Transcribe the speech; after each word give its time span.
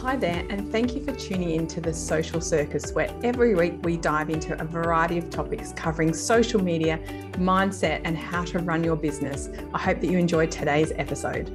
Hi 0.00 0.14
there, 0.14 0.44
and 0.50 0.70
thank 0.70 0.94
you 0.94 1.02
for 1.02 1.12
tuning 1.12 1.52
in 1.52 1.66
to 1.68 1.80
the 1.80 1.92
Social 1.92 2.38
Circus, 2.38 2.92
where 2.92 3.08
every 3.24 3.54
week 3.54 3.76
we 3.82 3.96
dive 3.96 4.28
into 4.28 4.60
a 4.60 4.64
variety 4.64 5.16
of 5.16 5.30
topics 5.30 5.72
covering 5.72 6.12
social 6.12 6.62
media, 6.62 7.00
mindset, 7.38 8.02
and 8.04 8.14
how 8.14 8.44
to 8.44 8.58
run 8.58 8.84
your 8.84 8.94
business. 8.94 9.48
I 9.72 9.78
hope 9.78 10.00
that 10.00 10.10
you 10.10 10.18
enjoyed 10.18 10.50
today's 10.50 10.92
episode. 10.96 11.48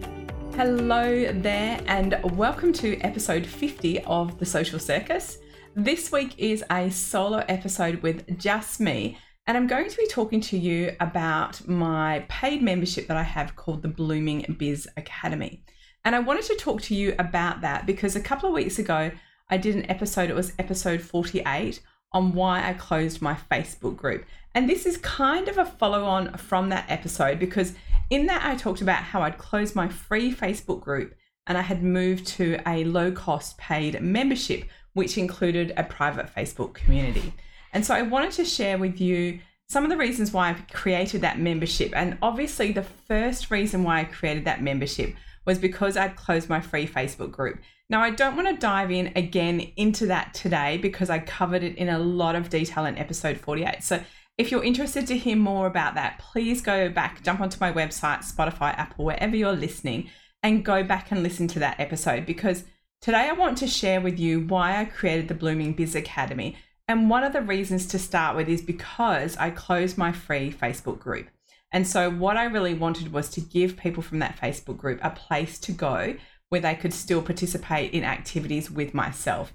Hello 0.55 1.31
there, 1.33 1.79
and 1.85 2.19
welcome 2.35 2.73
to 2.73 2.99
episode 3.01 3.45
50 3.45 4.01
of 4.05 4.39
the 4.39 4.45
Social 4.45 4.79
Circus. 4.79 5.37
This 5.75 6.11
week 6.11 6.33
is 6.39 6.63
a 6.71 6.89
solo 6.89 7.45
episode 7.47 8.01
with 8.01 8.39
just 8.39 8.79
me, 8.79 9.19
and 9.45 9.55
I'm 9.55 9.67
going 9.67 9.87
to 9.87 9.97
be 9.97 10.07
talking 10.07 10.41
to 10.41 10.57
you 10.57 10.95
about 10.99 11.67
my 11.67 12.25
paid 12.27 12.63
membership 12.63 13.07
that 13.07 13.17
I 13.17 13.23
have 13.23 13.55
called 13.55 13.83
the 13.83 13.87
Blooming 13.87 14.55
Biz 14.57 14.89
Academy. 14.97 15.63
And 16.03 16.15
I 16.15 16.19
wanted 16.19 16.45
to 16.45 16.55
talk 16.55 16.81
to 16.83 16.95
you 16.95 17.15
about 17.19 17.61
that 17.61 17.85
because 17.85 18.15
a 18.15 18.21
couple 18.21 18.49
of 18.49 18.55
weeks 18.55 18.79
ago, 18.79 19.11
I 19.49 19.57
did 19.57 19.75
an 19.75 19.89
episode, 19.89 20.29
it 20.29 20.35
was 20.35 20.53
episode 20.57 21.01
48, 21.01 21.81
on 22.13 22.33
why 22.33 22.67
I 22.67 22.73
closed 22.73 23.21
my 23.21 23.37
Facebook 23.51 23.95
group. 23.95 24.25
And 24.53 24.69
this 24.69 24.85
is 24.85 24.97
kind 24.97 25.47
of 25.47 25.57
a 25.57 25.65
follow 25.65 26.03
on 26.05 26.33
from 26.37 26.69
that 26.69 26.85
episode 26.89 27.39
because 27.39 27.73
in 28.09 28.25
that 28.25 28.45
I 28.45 28.55
talked 28.55 28.81
about 28.81 29.03
how 29.03 29.21
I'd 29.21 29.37
closed 29.37 29.75
my 29.75 29.87
free 29.87 30.33
Facebook 30.33 30.81
group 30.81 31.15
and 31.47 31.57
I 31.57 31.61
had 31.61 31.83
moved 31.83 32.27
to 32.27 32.59
a 32.67 32.83
low 32.83 33.11
cost 33.11 33.57
paid 33.57 34.01
membership, 34.01 34.65
which 34.93 35.17
included 35.17 35.73
a 35.77 35.83
private 35.83 36.33
Facebook 36.33 36.73
community. 36.73 37.33
And 37.73 37.85
so 37.85 37.95
I 37.95 38.01
wanted 38.01 38.31
to 38.33 38.45
share 38.45 38.77
with 38.77 38.99
you 38.99 39.39
some 39.69 39.85
of 39.85 39.89
the 39.89 39.97
reasons 39.97 40.33
why 40.33 40.49
I 40.49 40.53
created 40.73 41.21
that 41.21 41.39
membership. 41.39 41.95
And 41.95 42.17
obviously, 42.21 42.73
the 42.73 42.83
first 42.83 43.49
reason 43.49 43.83
why 43.83 44.01
I 44.01 44.03
created 44.03 44.43
that 44.43 44.61
membership 44.61 45.15
was 45.45 45.57
because 45.57 45.97
I'd 45.97 46.15
closed 46.15 46.49
my 46.49 46.61
free 46.61 46.87
Facebook 46.87 47.31
group. 47.31 47.59
Now, 47.89 48.01
I 48.01 48.09
don't 48.11 48.35
want 48.35 48.47
to 48.47 48.55
dive 48.55 48.91
in 48.91 49.11
again 49.15 49.59
into 49.75 50.05
that 50.07 50.33
today 50.33 50.77
because 50.77 51.09
I 51.09 51.19
covered 51.19 51.63
it 51.63 51.75
in 51.77 51.89
a 51.89 51.99
lot 51.99 52.35
of 52.35 52.49
detail 52.49 52.85
in 52.85 52.97
episode 52.97 53.37
48. 53.37 53.83
So, 53.83 54.01
if 54.37 54.49
you're 54.49 54.63
interested 54.63 55.05
to 55.07 55.17
hear 55.17 55.35
more 55.35 55.67
about 55.67 55.95
that, 55.95 56.17
please 56.19 56.61
go 56.61 56.89
back, 56.89 57.21
jump 57.21 57.41
onto 57.41 57.59
my 57.59 57.71
website, 57.71 58.19
Spotify, 58.19 58.73
Apple, 58.77 59.05
wherever 59.05 59.35
you're 59.35 59.51
listening, 59.51 60.09
and 60.41 60.65
go 60.65 60.83
back 60.83 61.11
and 61.11 61.21
listen 61.21 61.47
to 61.49 61.59
that 61.59 61.79
episode 61.79 62.25
because 62.25 62.63
today 63.01 63.27
I 63.29 63.33
want 63.33 63.57
to 63.59 63.67
share 63.67 64.01
with 64.01 64.19
you 64.19 64.39
why 64.39 64.79
I 64.79 64.85
created 64.85 65.27
the 65.27 65.33
Blooming 65.33 65.73
Biz 65.73 65.95
Academy. 65.95 66.57
And 66.87 67.09
one 67.09 67.23
of 67.23 67.33
the 67.33 67.41
reasons 67.41 67.85
to 67.87 67.99
start 67.99 68.35
with 68.35 68.49
is 68.49 68.61
because 68.61 69.37
I 69.37 69.49
closed 69.49 69.97
my 69.97 70.11
free 70.11 70.51
Facebook 70.51 70.99
group. 70.99 71.27
And 71.71 71.87
so, 71.87 72.09
what 72.09 72.37
I 72.37 72.45
really 72.45 72.73
wanted 72.73 73.13
was 73.13 73.29
to 73.29 73.41
give 73.41 73.77
people 73.77 74.03
from 74.03 74.19
that 74.19 74.37
Facebook 74.39 74.77
group 74.77 74.99
a 75.01 75.09
place 75.09 75.57
to 75.59 75.71
go 75.71 76.15
where 76.49 76.61
they 76.61 76.75
could 76.75 76.93
still 76.93 77.21
participate 77.21 77.93
in 77.93 78.03
activities 78.03 78.69
with 78.69 78.93
myself. 78.93 79.53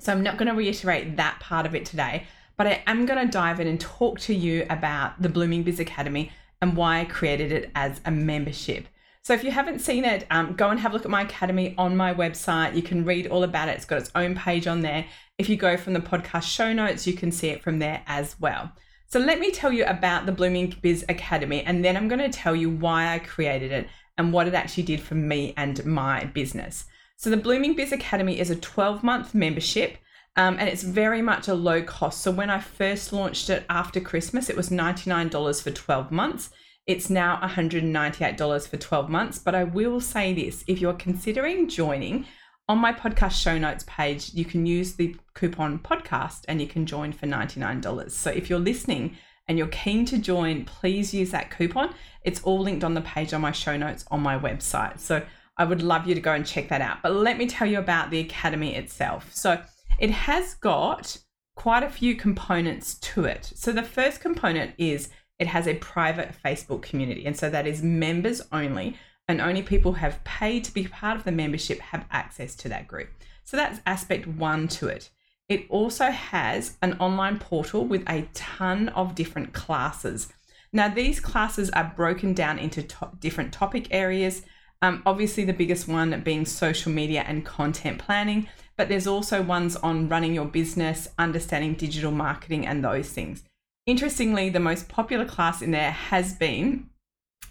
So, 0.00 0.12
I'm 0.12 0.22
not 0.22 0.38
going 0.38 0.48
to 0.48 0.54
reiterate 0.54 1.16
that 1.16 1.38
part 1.40 1.66
of 1.66 1.74
it 1.74 1.84
today, 1.84 2.24
but 2.56 2.66
I 2.66 2.82
am 2.86 3.04
going 3.04 3.24
to 3.24 3.30
dive 3.30 3.60
in 3.60 3.66
and 3.66 3.78
talk 3.78 4.18
to 4.20 4.34
you 4.34 4.66
about 4.70 5.20
the 5.20 5.28
Blooming 5.28 5.62
Biz 5.62 5.78
Academy 5.78 6.32
and 6.62 6.74
why 6.74 7.00
I 7.00 7.04
created 7.04 7.52
it 7.52 7.70
as 7.74 8.00
a 8.06 8.10
membership. 8.10 8.88
So, 9.22 9.34
if 9.34 9.44
you 9.44 9.50
haven't 9.50 9.80
seen 9.80 10.06
it, 10.06 10.26
um, 10.30 10.54
go 10.54 10.70
and 10.70 10.80
have 10.80 10.92
a 10.92 10.94
look 10.94 11.04
at 11.04 11.10
my 11.10 11.22
academy 11.22 11.74
on 11.76 11.98
my 11.98 12.14
website. 12.14 12.74
You 12.74 12.82
can 12.82 13.04
read 13.04 13.26
all 13.26 13.42
about 13.42 13.68
it, 13.68 13.72
it's 13.72 13.84
got 13.84 14.00
its 14.00 14.10
own 14.14 14.36
page 14.36 14.66
on 14.66 14.80
there. 14.80 15.04
If 15.36 15.50
you 15.50 15.56
go 15.58 15.76
from 15.76 15.92
the 15.92 16.00
podcast 16.00 16.44
show 16.44 16.72
notes, 16.72 17.06
you 17.06 17.12
can 17.12 17.30
see 17.30 17.48
it 17.48 17.62
from 17.62 17.78
there 17.78 18.02
as 18.06 18.36
well. 18.40 18.72
So 19.08 19.20
let 19.20 19.38
me 19.38 19.52
tell 19.52 19.72
you 19.72 19.84
about 19.84 20.26
the 20.26 20.32
Blooming 20.32 20.74
Biz 20.82 21.04
Academy, 21.08 21.62
and 21.62 21.84
then 21.84 21.96
I'm 21.96 22.08
going 22.08 22.18
to 22.18 22.28
tell 22.28 22.56
you 22.56 22.70
why 22.70 23.14
I 23.14 23.20
created 23.20 23.70
it 23.70 23.88
and 24.18 24.32
what 24.32 24.48
it 24.48 24.54
actually 24.54 24.82
did 24.82 25.00
for 25.00 25.14
me 25.14 25.54
and 25.56 25.84
my 25.84 26.24
business. 26.24 26.86
So 27.16 27.30
the 27.30 27.36
Blooming 27.36 27.74
Biz 27.74 27.92
Academy 27.92 28.38
is 28.38 28.50
a 28.50 28.56
12 28.56 29.02
month 29.02 29.34
membership. 29.34 29.98
Um, 30.38 30.58
and 30.58 30.68
it's 30.68 30.82
very 30.82 31.22
much 31.22 31.48
a 31.48 31.54
low 31.54 31.82
cost. 31.82 32.20
So 32.20 32.30
when 32.30 32.50
I 32.50 32.60
first 32.60 33.10
launched 33.10 33.48
it 33.48 33.64
after 33.70 34.00
Christmas, 34.00 34.50
it 34.50 34.56
was 34.56 34.68
$99 34.68 35.62
for 35.62 35.70
12 35.70 36.12
months. 36.12 36.50
It's 36.86 37.08
now 37.08 37.40
$198 37.42 38.68
for 38.68 38.76
12 38.76 39.08
months. 39.08 39.38
But 39.38 39.54
I 39.54 39.64
will 39.64 39.98
say 39.98 40.34
this 40.34 40.62
if 40.66 40.78
you're 40.78 40.92
considering 40.92 41.70
joining, 41.70 42.26
on 42.68 42.78
my 42.78 42.92
podcast 42.92 43.40
show 43.40 43.56
notes 43.58 43.84
page, 43.86 44.34
you 44.34 44.44
can 44.44 44.66
use 44.66 44.94
the 44.94 45.16
coupon 45.34 45.78
podcast 45.78 46.40
and 46.48 46.60
you 46.60 46.66
can 46.66 46.84
join 46.84 47.12
for 47.12 47.26
$99. 47.26 48.10
So 48.10 48.30
if 48.30 48.50
you're 48.50 48.58
listening 48.58 49.16
and 49.46 49.56
you're 49.56 49.68
keen 49.68 50.04
to 50.06 50.18
join, 50.18 50.64
please 50.64 51.14
use 51.14 51.30
that 51.30 51.50
coupon. 51.50 51.94
It's 52.24 52.42
all 52.42 52.58
linked 52.58 52.82
on 52.82 52.94
the 52.94 53.00
page 53.02 53.32
on 53.32 53.40
my 53.40 53.52
show 53.52 53.76
notes 53.76 54.04
on 54.10 54.20
my 54.20 54.36
website. 54.36 54.98
So 54.98 55.22
I 55.56 55.64
would 55.64 55.82
love 55.82 56.06
you 56.08 56.14
to 56.14 56.20
go 56.20 56.32
and 56.32 56.44
check 56.44 56.68
that 56.68 56.80
out. 56.80 56.98
But 57.02 57.14
let 57.14 57.38
me 57.38 57.46
tell 57.46 57.68
you 57.68 57.78
about 57.78 58.10
the 58.10 58.18
Academy 58.18 58.74
itself. 58.74 59.32
So 59.32 59.62
it 60.00 60.10
has 60.10 60.54
got 60.54 61.18
quite 61.54 61.84
a 61.84 61.88
few 61.88 62.16
components 62.16 62.98
to 62.98 63.24
it. 63.24 63.52
So 63.54 63.72
the 63.72 63.82
first 63.82 64.20
component 64.20 64.74
is 64.76 65.08
it 65.38 65.46
has 65.46 65.68
a 65.68 65.74
private 65.74 66.34
Facebook 66.44 66.82
community. 66.82 67.24
And 67.26 67.36
so 67.36 67.48
that 67.48 67.66
is 67.66 67.82
members 67.82 68.42
only 68.50 68.96
and 69.28 69.40
only 69.40 69.62
people 69.62 69.92
who 69.92 69.98
have 69.98 70.22
paid 70.24 70.64
to 70.64 70.74
be 70.74 70.86
part 70.86 71.16
of 71.16 71.24
the 71.24 71.32
membership 71.32 71.80
have 71.80 72.06
access 72.10 72.54
to 72.56 72.68
that 72.68 72.86
group. 72.86 73.08
So 73.44 73.56
that's 73.56 73.80
aspect 73.86 74.26
one 74.26 74.68
to 74.68 74.88
it. 74.88 75.10
It 75.48 75.66
also 75.68 76.10
has 76.10 76.76
an 76.82 76.94
online 76.98 77.38
portal 77.38 77.84
with 77.84 78.08
a 78.08 78.28
ton 78.34 78.88
of 78.90 79.14
different 79.14 79.52
classes. 79.52 80.32
Now, 80.72 80.88
these 80.88 81.20
classes 81.20 81.70
are 81.70 81.92
broken 81.96 82.34
down 82.34 82.58
into 82.58 82.82
to- 82.82 83.12
different 83.20 83.52
topic 83.52 83.88
areas. 83.92 84.42
Um, 84.82 85.02
obviously, 85.06 85.44
the 85.44 85.52
biggest 85.52 85.86
one 85.86 86.20
being 86.22 86.44
social 86.44 86.90
media 86.92 87.24
and 87.26 87.46
content 87.46 87.98
planning, 87.98 88.48
but 88.76 88.88
there's 88.88 89.06
also 89.06 89.40
ones 89.40 89.76
on 89.76 90.08
running 90.08 90.34
your 90.34 90.44
business, 90.44 91.08
understanding 91.18 91.74
digital 91.74 92.10
marketing, 92.10 92.66
and 92.66 92.84
those 92.84 93.08
things. 93.08 93.44
Interestingly, 93.86 94.50
the 94.50 94.60
most 94.60 94.88
popular 94.88 95.24
class 95.24 95.62
in 95.62 95.70
there 95.70 95.92
has 95.92 96.34
been 96.34 96.90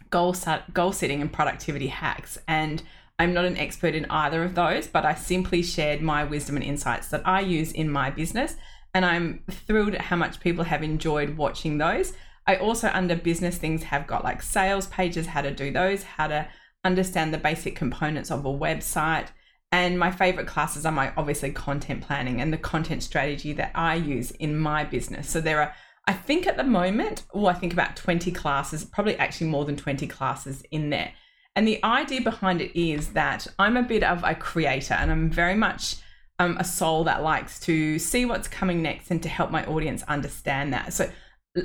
goal 0.10 0.34
set, 0.34 0.74
goal 0.74 0.92
setting 0.92 1.22
and 1.22 1.32
productivity 1.32 1.88
hacks 1.88 2.38
and 2.48 2.84
I'm 3.18 3.34
not 3.34 3.46
an 3.46 3.58
expert 3.58 3.96
in 3.96 4.06
either 4.10 4.44
of 4.44 4.56
those, 4.56 4.88
but 4.88 5.06
I 5.06 5.16
simply 5.16 5.64
shared 5.64 6.02
my 6.02 6.24
wisdom 6.24 6.58
and 6.58 6.66
insights 6.66 7.08
that 7.10 7.26
I 7.26 7.40
use 7.42 7.72
in 7.72 7.90
my 7.90 8.10
business. 8.10 8.56
And 8.94 9.06
I'm 9.06 9.44
thrilled 9.50 9.96
at 9.96 10.02
how 10.02 10.16
much 10.18 10.40
people 10.40 10.66
have 10.66 10.84
enjoyed 10.84 11.38
watching 11.38 11.78
those. 11.78 12.14
I 12.48 12.58
also, 12.58 12.90
under 12.94 13.16
business 13.16 13.58
things, 13.58 13.84
have 13.84 14.06
got 14.06 14.24
like 14.24 14.42
sales 14.42 14.88
pages, 14.88 15.28
how 15.28 15.42
to 15.42 15.52
do 15.52 15.72
those, 15.72 16.04
how 16.04 16.28
to 16.28 16.48
understand 16.84 17.34
the 17.34 17.38
basic 17.38 17.76
components 17.76 18.32
of 18.32 18.46
a 18.46 18.50
website. 18.50 19.28
And 19.72 19.98
my 19.98 20.12
favorite 20.12 20.48
classes 20.48 20.86
are 20.86 20.92
my 20.92 21.14
obviously 21.18 21.52
content 21.52 22.02
planning 22.02 22.42
and 22.42 22.54
the 22.54 22.58
content 22.58 23.02
strategy 23.02 23.54
that 23.54 23.72
I 23.76 23.96
use 23.96 24.32
in 24.32 24.58
my 24.58 24.84
business. 24.84 25.30
So 25.30 25.42
there 25.42 25.62
are 25.62 25.74
I 26.08 26.14
think 26.14 26.46
at 26.46 26.58
the 26.58 26.64
moment, 26.64 27.24
well, 27.34 27.48
I 27.48 27.54
think 27.54 27.74
about 27.74 27.96
20 27.96 28.32
classes, 28.32 28.86
probably 28.86 29.18
actually 29.18 29.48
more 29.48 29.66
than 29.66 29.76
20 29.76 30.06
classes 30.08 30.64
in 30.72 30.92
there. 30.92 31.12
And 31.56 31.68
the 31.68 31.84
idea 31.84 32.22
behind 32.22 32.62
it 32.62 32.78
is 32.80 33.14
that 33.14 33.48
I'm 33.58 33.78
a 33.78 33.84
bit 33.84 34.04
of 34.04 34.24
a 34.24 34.36
creator 34.36 34.94
and 34.94 35.10
I'm 35.12 35.30
very 35.30 35.56
much 35.56 35.96
um, 36.38 36.58
a 36.58 36.64
soul 36.64 37.06
that 37.06 37.24
likes 37.24 37.60
to 37.62 37.98
see 37.98 38.26
what's 38.26 38.48
coming 38.48 38.82
next 38.82 39.10
and 39.10 39.24
to 39.24 39.30
help 39.30 39.52
my 39.52 39.66
audience 39.66 40.04
understand 40.04 40.74
that. 40.74 40.94
So, 40.94 41.10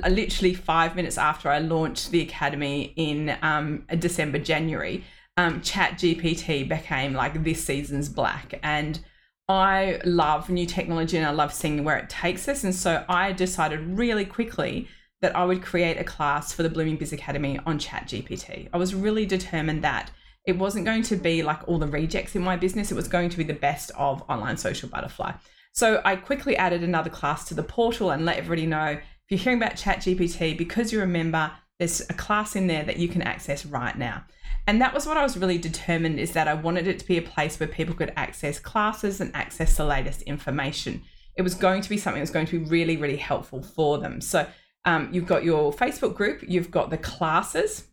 literally 0.09 0.53
five 0.53 0.95
minutes 0.95 1.17
after 1.17 1.49
I 1.49 1.59
launched 1.59 2.11
the 2.11 2.21
academy 2.21 2.93
in 2.95 3.37
um, 3.41 3.83
December, 3.99 4.39
January, 4.39 5.03
um, 5.35 5.61
Chat 5.61 5.93
GPT 5.99 6.67
became 6.67 7.13
like 7.13 7.43
this 7.43 7.63
season's 7.63 8.07
black. 8.07 8.57
And 8.63 8.99
I 9.51 9.99
love 10.05 10.49
new 10.49 10.65
technology 10.65 11.17
and 11.17 11.25
I 11.25 11.31
love 11.31 11.53
seeing 11.53 11.83
where 11.83 11.97
it 11.97 12.09
takes 12.09 12.47
us. 12.47 12.63
And 12.63 12.73
so 12.73 13.03
I 13.07 13.31
decided 13.31 13.97
really 13.97 14.25
quickly 14.25 14.87
that 15.21 15.35
I 15.35 15.45
would 15.45 15.61
create 15.61 15.97
a 15.97 16.03
class 16.03 16.51
for 16.51 16.63
the 16.63 16.69
Blooming 16.69 16.97
Biz 16.97 17.13
Academy 17.13 17.59
on 17.65 17.79
Chat 17.79 18.07
GPT. 18.07 18.69
I 18.73 18.77
was 18.77 18.95
really 18.95 19.25
determined 19.25 19.83
that 19.83 20.11
it 20.45 20.57
wasn't 20.57 20.85
going 20.85 21.03
to 21.03 21.15
be 21.15 21.43
like 21.43 21.67
all 21.67 21.77
the 21.77 21.87
rejects 21.87 22.35
in 22.35 22.41
my 22.41 22.55
business, 22.55 22.91
it 22.91 22.95
was 22.95 23.07
going 23.07 23.29
to 23.29 23.37
be 23.37 23.43
the 23.43 23.53
best 23.53 23.91
of 23.95 24.23
Online 24.27 24.57
Social 24.57 24.89
Butterfly. 24.89 25.33
So 25.73 26.01
I 26.03 26.15
quickly 26.15 26.57
added 26.57 26.83
another 26.83 27.09
class 27.09 27.45
to 27.45 27.53
the 27.53 27.63
portal 27.63 28.11
and 28.11 28.25
let 28.25 28.37
everybody 28.37 28.65
know 28.65 28.87
if 28.87 29.01
you're 29.29 29.39
hearing 29.39 29.61
about 29.61 29.77
Chat 29.77 29.99
GPT, 29.99 30.57
because 30.57 30.91
you 30.91 30.99
remember 30.99 31.51
there's 31.81 32.01
a 32.11 32.13
class 32.13 32.55
in 32.55 32.67
there 32.67 32.83
that 32.83 32.97
you 32.97 33.07
can 33.07 33.23
access 33.23 33.65
right 33.65 33.97
now. 33.97 34.23
And 34.67 34.79
that 34.79 34.93
was 34.93 35.07
what 35.07 35.17
I 35.17 35.23
was 35.23 35.35
really 35.35 35.57
determined 35.57 36.19
is 36.19 36.33
that 36.33 36.47
I 36.47 36.53
wanted 36.53 36.85
it 36.85 36.99
to 36.99 37.07
be 37.07 37.17
a 37.17 37.23
place 37.23 37.59
where 37.59 37.65
people 37.65 37.95
could 37.95 38.13
access 38.15 38.59
classes 38.59 39.19
and 39.19 39.35
access 39.35 39.77
the 39.77 39.83
latest 39.83 40.21
information. 40.21 41.01
It 41.35 41.41
was 41.41 41.55
going 41.55 41.81
to 41.81 41.89
be 41.89 41.97
something 41.97 42.19
that 42.19 42.21
was 42.21 42.29
going 42.29 42.45
to 42.45 42.59
be 42.59 42.65
really, 42.65 42.97
really 42.97 43.17
helpful 43.17 43.63
for 43.63 43.97
them. 43.97 44.21
So 44.21 44.45
um, 44.85 45.09
you've 45.11 45.25
got 45.25 45.43
your 45.43 45.73
Facebook 45.73 46.13
group, 46.13 46.43
you've 46.47 46.69
got 46.69 46.91
the 46.91 46.99
classes. 46.99 47.87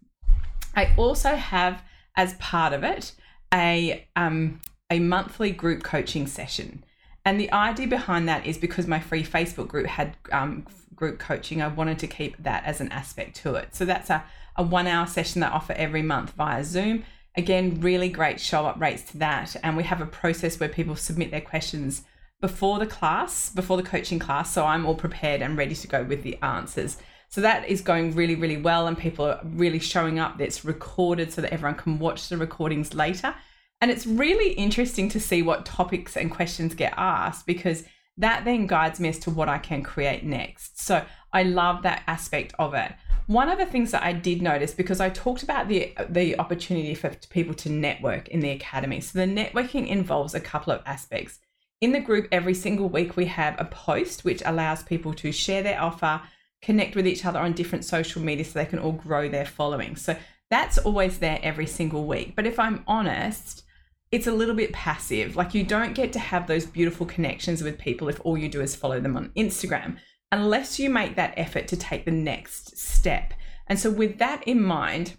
I 0.76 0.92
also 0.98 1.34
have, 1.34 1.82
as 2.14 2.34
part 2.34 2.74
of 2.74 2.84
it, 2.84 3.12
a 3.54 4.06
um, 4.16 4.60
a 4.90 4.98
monthly 4.98 5.50
group 5.50 5.82
coaching 5.82 6.26
session. 6.26 6.84
And 7.24 7.38
the 7.38 7.52
idea 7.52 7.86
behind 7.86 8.28
that 8.28 8.46
is 8.46 8.56
because 8.56 8.86
my 8.86 9.00
free 9.00 9.22
Facebook 9.22 9.68
group 9.68 9.86
had 9.86 10.16
um, 10.32 10.66
group 10.94 11.18
coaching, 11.18 11.60
I 11.60 11.68
wanted 11.68 11.98
to 12.00 12.06
keep 12.06 12.42
that 12.42 12.64
as 12.64 12.80
an 12.80 12.90
aspect 12.90 13.36
to 13.42 13.54
it. 13.56 13.74
So 13.74 13.84
that's 13.84 14.10
a 14.10 14.24
a 14.58 14.62
one 14.62 14.88
hour 14.88 15.06
session 15.06 15.40
that 15.40 15.52
I 15.52 15.54
offer 15.54 15.72
every 15.74 16.02
month 16.02 16.32
via 16.32 16.64
Zoom. 16.64 17.04
Again, 17.36 17.80
really 17.80 18.08
great 18.08 18.40
show 18.40 18.66
up 18.66 18.78
rates 18.80 19.04
to 19.12 19.18
that. 19.18 19.54
And 19.62 19.76
we 19.76 19.84
have 19.84 20.00
a 20.00 20.06
process 20.06 20.58
where 20.58 20.68
people 20.68 20.96
submit 20.96 21.30
their 21.30 21.40
questions 21.40 22.02
before 22.40 22.80
the 22.80 22.86
class, 22.86 23.50
before 23.50 23.76
the 23.76 23.82
coaching 23.84 24.18
class. 24.18 24.52
So 24.52 24.66
I'm 24.66 24.84
all 24.84 24.96
prepared 24.96 25.40
and 25.40 25.56
ready 25.56 25.76
to 25.76 25.86
go 25.86 26.02
with 26.02 26.24
the 26.24 26.36
answers. 26.42 26.98
So 27.28 27.40
that 27.42 27.68
is 27.68 27.82
going 27.82 28.14
really, 28.14 28.34
really 28.34 28.56
well, 28.56 28.86
and 28.86 28.96
people 28.98 29.26
are 29.26 29.40
really 29.44 29.78
showing 29.78 30.18
up. 30.18 30.40
It's 30.40 30.64
recorded 30.64 31.32
so 31.32 31.42
that 31.42 31.52
everyone 31.52 31.76
can 31.76 31.98
watch 31.98 32.28
the 32.28 32.36
recordings 32.36 32.94
later. 32.94 33.34
And 33.80 33.90
it's 33.90 34.06
really 34.06 34.52
interesting 34.52 35.08
to 35.10 35.20
see 35.20 35.42
what 35.42 35.64
topics 35.64 36.16
and 36.16 36.30
questions 36.30 36.74
get 36.74 36.94
asked 36.96 37.46
because 37.46 37.84
that 38.16 38.44
then 38.44 38.66
guides 38.66 38.98
me 38.98 39.08
as 39.08 39.18
to 39.20 39.30
what 39.30 39.48
I 39.48 39.58
can 39.58 39.82
create 39.82 40.24
next. 40.24 40.80
So 40.80 41.04
I 41.32 41.44
love 41.44 41.82
that 41.82 42.02
aspect 42.08 42.52
of 42.58 42.74
it. 42.74 42.92
One 43.26 43.48
of 43.48 43.58
the 43.58 43.66
things 43.66 43.92
that 43.92 44.02
I 44.02 44.12
did 44.12 44.42
notice 44.42 44.74
because 44.74 45.00
I 45.00 45.10
talked 45.10 45.42
about 45.42 45.68
the 45.68 45.92
the 46.08 46.38
opportunity 46.38 46.94
for 46.94 47.14
people 47.30 47.54
to 47.54 47.68
network 47.70 48.28
in 48.28 48.40
the 48.40 48.50
academy. 48.50 49.00
So 49.00 49.18
the 49.18 49.32
networking 49.32 49.86
involves 49.86 50.34
a 50.34 50.40
couple 50.40 50.72
of 50.72 50.82
aspects. 50.84 51.38
In 51.80 51.92
the 51.92 52.00
group 52.00 52.26
every 52.32 52.54
single 52.54 52.88
week 52.88 53.16
we 53.16 53.26
have 53.26 53.54
a 53.60 53.66
post 53.66 54.24
which 54.24 54.42
allows 54.44 54.82
people 54.82 55.14
to 55.14 55.30
share 55.30 55.62
their 55.62 55.80
offer, 55.80 56.20
connect 56.62 56.96
with 56.96 57.06
each 57.06 57.24
other 57.24 57.38
on 57.38 57.52
different 57.52 57.84
social 57.84 58.22
media 58.22 58.44
so 58.44 58.58
they 58.58 58.64
can 58.64 58.80
all 58.80 58.92
grow 58.92 59.28
their 59.28 59.46
following. 59.46 59.94
So 59.94 60.16
that's 60.50 60.78
always 60.78 61.18
there 61.18 61.38
every 61.42 61.66
single 61.66 62.06
week. 62.06 62.34
But 62.34 62.46
if 62.46 62.58
I'm 62.58 62.82
honest, 62.86 63.64
it's 64.10 64.26
a 64.26 64.32
little 64.32 64.54
bit 64.54 64.72
passive. 64.72 65.36
Like 65.36 65.54
you 65.54 65.64
don't 65.64 65.94
get 65.94 66.12
to 66.14 66.18
have 66.18 66.46
those 66.46 66.66
beautiful 66.66 67.06
connections 67.06 67.62
with 67.62 67.78
people 67.78 68.08
if 68.08 68.20
all 68.24 68.38
you 68.38 68.48
do 68.48 68.60
is 68.60 68.74
follow 68.74 69.00
them 69.00 69.16
on 69.16 69.30
Instagram, 69.36 69.98
unless 70.32 70.78
you 70.78 70.90
make 70.90 71.16
that 71.16 71.34
effort 71.36 71.68
to 71.68 71.76
take 71.76 72.04
the 72.04 72.10
next 72.10 72.78
step. 72.78 73.34
And 73.66 73.78
so, 73.78 73.90
with 73.90 74.18
that 74.18 74.42
in 74.44 74.62
mind, 74.62 75.14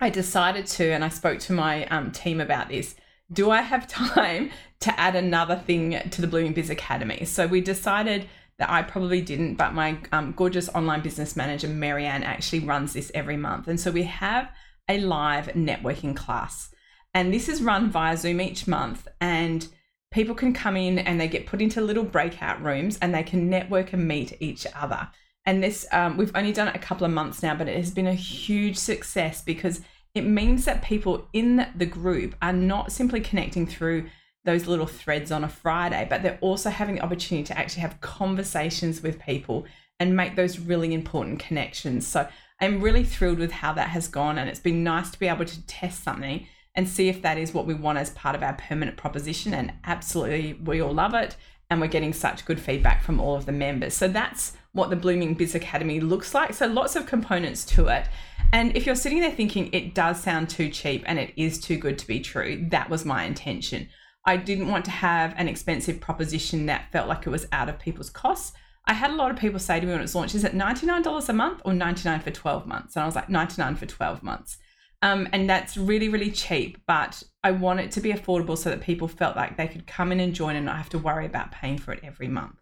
I 0.00 0.10
decided 0.10 0.66
to, 0.66 0.90
and 0.90 1.04
I 1.04 1.08
spoke 1.08 1.38
to 1.40 1.52
my 1.52 1.86
um, 1.86 2.12
team 2.12 2.40
about 2.40 2.68
this. 2.68 2.94
Do 3.32 3.50
I 3.50 3.62
have 3.62 3.86
time 3.88 4.50
to 4.80 4.98
add 4.98 5.16
another 5.16 5.56
thing 5.56 5.98
to 6.10 6.20
the 6.20 6.26
Blooming 6.26 6.54
Biz 6.54 6.70
Academy? 6.70 7.24
So 7.24 7.46
we 7.46 7.60
decided 7.60 8.28
that 8.58 8.70
I 8.70 8.82
probably 8.82 9.20
didn't, 9.20 9.54
but 9.54 9.74
my 9.74 9.98
um, 10.12 10.32
gorgeous 10.32 10.68
online 10.70 11.02
business 11.02 11.36
manager, 11.36 11.68
Marianne, 11.68 12.22
actually 12.22 12.60
runs 12.60 12.92
this 12.92 13.10
every 13.14 13.36
month. 13.36 13.68
And 13.68 13.78
so 13.78 13.90
we 13.90 14.04
have 14.04 14.50
a 14.88 14.98
live 14.98 15.48
networking 15.48 16.16
class. 16.16 16.70
And 17.14 17.32
this 17.32 17.48
is 17.48 17.62
run 17.62 17.90
via 17.90 18.16
Zoom 18.16 18.40
each 18.40 18.66
month. 18.66 19.08
And 19.20 19.66
people 20.10 20.34
can 20.34 20.52
come 20.52 20.76
in 20.76 20.98
and 20.98 21.20
they 21.20 21.28
get 21.28 21.46
put 21.46 21.60
into 21.60 21.80
little 21.80 22.04
breakout 22.04 22.62
rooms 22.62 22.98
and 23.00 23.14
they 23.14 23.22
can 23.22 23.50
network 23.50 23.92
and 23.92 24.06
meet 24.08 24.36
each 24.40 24.66
other. 24.74 25.08
And 25.44 25.62
this, 25.62 25.86
um, 25.92 26.16
we've 26.16 26.34
only 26.34 26.52
done 26.52 26.68
it 26.68 26.76
a 26.76 26.80
couple 26.80 27.06
of 27.06 27.12
months 27.12 27.42
now, 27.42 27.54
but 27.54 27.68
it 27.68 27.76
has 27.76 27.90
been 27.90 28.06
a 28.06 28.14
huge 28.14 28.76
success 28.76 29.42
because 29.42 29.80
it 30.14 30.22
means 30.22 30.64
that 30.64 30.82
people 30.82 31.28
in 31.32 31.66
the 31.74 31.86
group 31.86 32.34
are 32.42 32.52
not 32.52 32.92
simply 32.92 33.20
connecting 33.20 33.66
through 33.66 34.08
those 34.44 34.66
little 34.66 34.86
threads 34.86 35.30
on 35.30 35.44
a 35.44 35.48
Friday, 35.48 36.06
but 36.08 36.22
they're 36.22 36.38
also 36.40 36.70
having 36.70 36.96
the 36.96 37.02
opportunity 37.02 37.44
to 37.44 37.58
actually 37.58 37.82
have 37.82 38.00
conversations 38.00 39.02
with 39.02 39.20
people 39.20 39.66
and 40.00 40.16
make 40.16 40.36
those 40.36 40.58
really 40.58 40.94
important 40.94 41.38
connections. 41.38 42.06
So 42.06 42.26
I'm 42.60 42.80
really 42.80 43.04
thrilled 43.04 43.38
with 43.38 43.52
how 43.52 43.72
that 43.74 43.90
has 43.90 44.08
gone, 44.08 44.38
and 44.38 44.48
it's 44.48 44.60
been 44.60 44.82
nice 44.82 45.10
to 45.10 45.18
be 45.18 45.28
able 45.28 45.44
to 45.44 45.66
test 45.66 46.02
something 46.02 46.46
and 46.78 46.88
see 46.88 47.08
if 47.08 47.22
that 47.22 47.36
is 47.36 47.52
what 47.52 47.66
we 47.66 47.74
want 47.74 47.98
as 47.98 48.10
part 48.10 48.36
of 48.36 48.42
our 48.44 48.52
permanent 48.52 48.96
proposition. 48.96 49.52
And 49.52 49.72
absolutely, 49.82 50.52
we 50.52 50.80
all 50.80 50.94
love 50.94 51.12
it, 51.12 51.34
and 51.68 51.80
we're 51.80 51.88
getting 51.88 52.12
such 52.12 52.44
good 52.44 52.60
feedback 52.60 53.02
from 53.02 53.18
all 53.18 53.34
of 53.34 53.46
the 53.46 53.52
members. 53.52 53.94
So 53.94 54.06
that's 54.06 54.52
what 54.70 54.88
the 54.88 54.94
Blooming 54.94 55.34
Biz 55.34 55.56
Academy 55.56 55.98
looks 55.98 56.34
like. 56.34 56.54
So 56.54 56.68
lots 56.68 56.94
of 56.94 57.04
components 57.04 57.64
to 57.66 57.88
it. 57.88 58.06
And 58.52 58.76
if 58.76 58.86
you're 58.86 58.94
sitting 58.94 59.18
there 59.18 59.32
thinking 59.32 59.70
it 59.72 59.92
does 59.92 60.22
sound 60.22 60.50
too 60.50 60.70
cheap 60.70 61.02
and 61.04 61.18
it 61.18 61.32
is 61.36 61.58
too 61.58 61.78
good 61.78 61.98
to 61.98 62.06
be 62.06 62.20
true, 62.20 62.64
that 62.70 62.88
was 62.88 63.04
my 63.04 63.24
intention. 63.24 63.88
I 64.24 64.36
didn't 64.36 64.68
want 64.68 64.84
to 64.84 64.92
have 64.92 65.34
an 65.36 65.48
expensive 65.48 65.98
proposition 65.98 66.66
that 66.66 66.92
felt 66.92 67.08
like 67.08 67.26
it 67.26 67.30
was 67.30 67.48
out 67.50 67.68
of 67.68 67.80
people's 67.80 68.08
costs. 68.08 68.56
I 68.86 68.92
had 68.92 69.10
a 69.10 69.16
lot 69.16 69.32
of 69.32 69.36
people 69.36 69.58
say 69.58 69.80
to 69.80 69.86
me 69.86 69.92
when 69.92 70.00
it 70.00 70.14
launched, 70.14 70.36
is 70.36 70.44
it 70.44 70.54
$99 70.54 71.28
a 71.28 71.32
month 71.32 71.60
or 71.64 71.74
99 71.74 72.20
for 72.20 72.30
12 72.30 72.68
months? 72.68 72.94
And 72.94 73.02
I 73.02 73.06
was 73.06 73.16
like, 73.16 73.28
99 73.28 73.74
for 73.74 73.86
12 73.86 74.22
months. 74.22 74.58
Um, 75.00 75.28
and 75.32 75.48
that's 75.48 75.76
really, 75.76 76.08
really 76.08 76.30
cheap, 76.30 76.78
but 76.86 77.22
I 77.44 77.52
want 77.52 77.80
it 77.80 77.92
to 77.92 78.00
be 78.00 78.12
affordable 78.12 78.58
so 78.58 78.70
that 78.70 78.80
people 78.80 79.06
felt 79.06 79.36
like 79.36 79.56
they 79.56 79.68
could 79.68 79.86
come 79.86 80.10
in 80.10 80.18
and 80.18 80.34
join 80.34 80.56
and 80.56 80.66
not 80.66 80.76
have 80.76 80.88
to 80.90 80.98
worry 80.98 81.24
about 81.24 81.52
paying 81.52 81.78
for 81.78 81.92
it 81.92 82.00
every 82.02 82.26
month. 82.26 82.56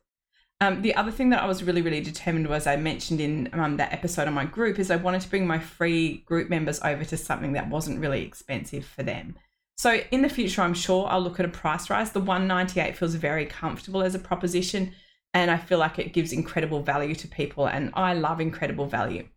Um, 0.60 0.82
the 0.82 0.94
other 0.94 1.10
thing 1.10 1.30
that 1.30 1.42
I 1.42 1.46
was 1.46 1.62
really, 1.62 1.82
really 1.82 2.00
determined 2.00 2.46
was 2.46 2.66
I 2.66 2.76
mentioned 2.76 3.20
in 3.20 3.50
um, 3.52 3.76
that 3.76 3.92
episode 3.92 4.26
on 4.26 4.34
my 4.34 4.46
group 4.46 4.78
is 4.78 4.90
I 4.90 4.96
wanted 4.96 5.20
to 5.22 5.28
bring 5.28 5.46
my 5.46 5.58
free 5.58 6.18
group 6.18 6.48
members 6.48 6.80
over 6.82 7.04
to 7.04 7.16
something 7.16 7.52
that 7.52 7.68
wasn't 7.68 8.00
really 8.00 8.22
expensive 8.22 8.84
for 8.84 9.02
them. 9.02 9.36
So 9.76 10.00
in 10.10 10.22
the 10.22 10.30
future, 10.30 10.62
I'm 10.62 10.74
sure 10.74 11.06
I'll 11.08 11.20
look 11.20 11.38
at 11.38 11.44
a 11.44 11.50
price 11.50 11.90
rise. 11.90 12.12
The 12.12 12.20
198 12.20 12.96
feels 12.96 13.14
very 13.14 13.44
comfortable 13.44 14.02
as 14.02 14.14
a 14.14 14.18
proposition, 14.18 14.92
and 15.34 15.50
I 15.50 15.58
feel 15.58 15.78
like 15.78 15.98
it 15.98 16.14
gives 16.14 16.32
incredible 16.32 16.82
value 16.82 17.14
to 17.16 17.28
people, 17.28 17.66
and 17.66 17.90
I 17.92 18.14
love 18.14 18.40
incredible 18.40 18.86
value. 18.86 19.28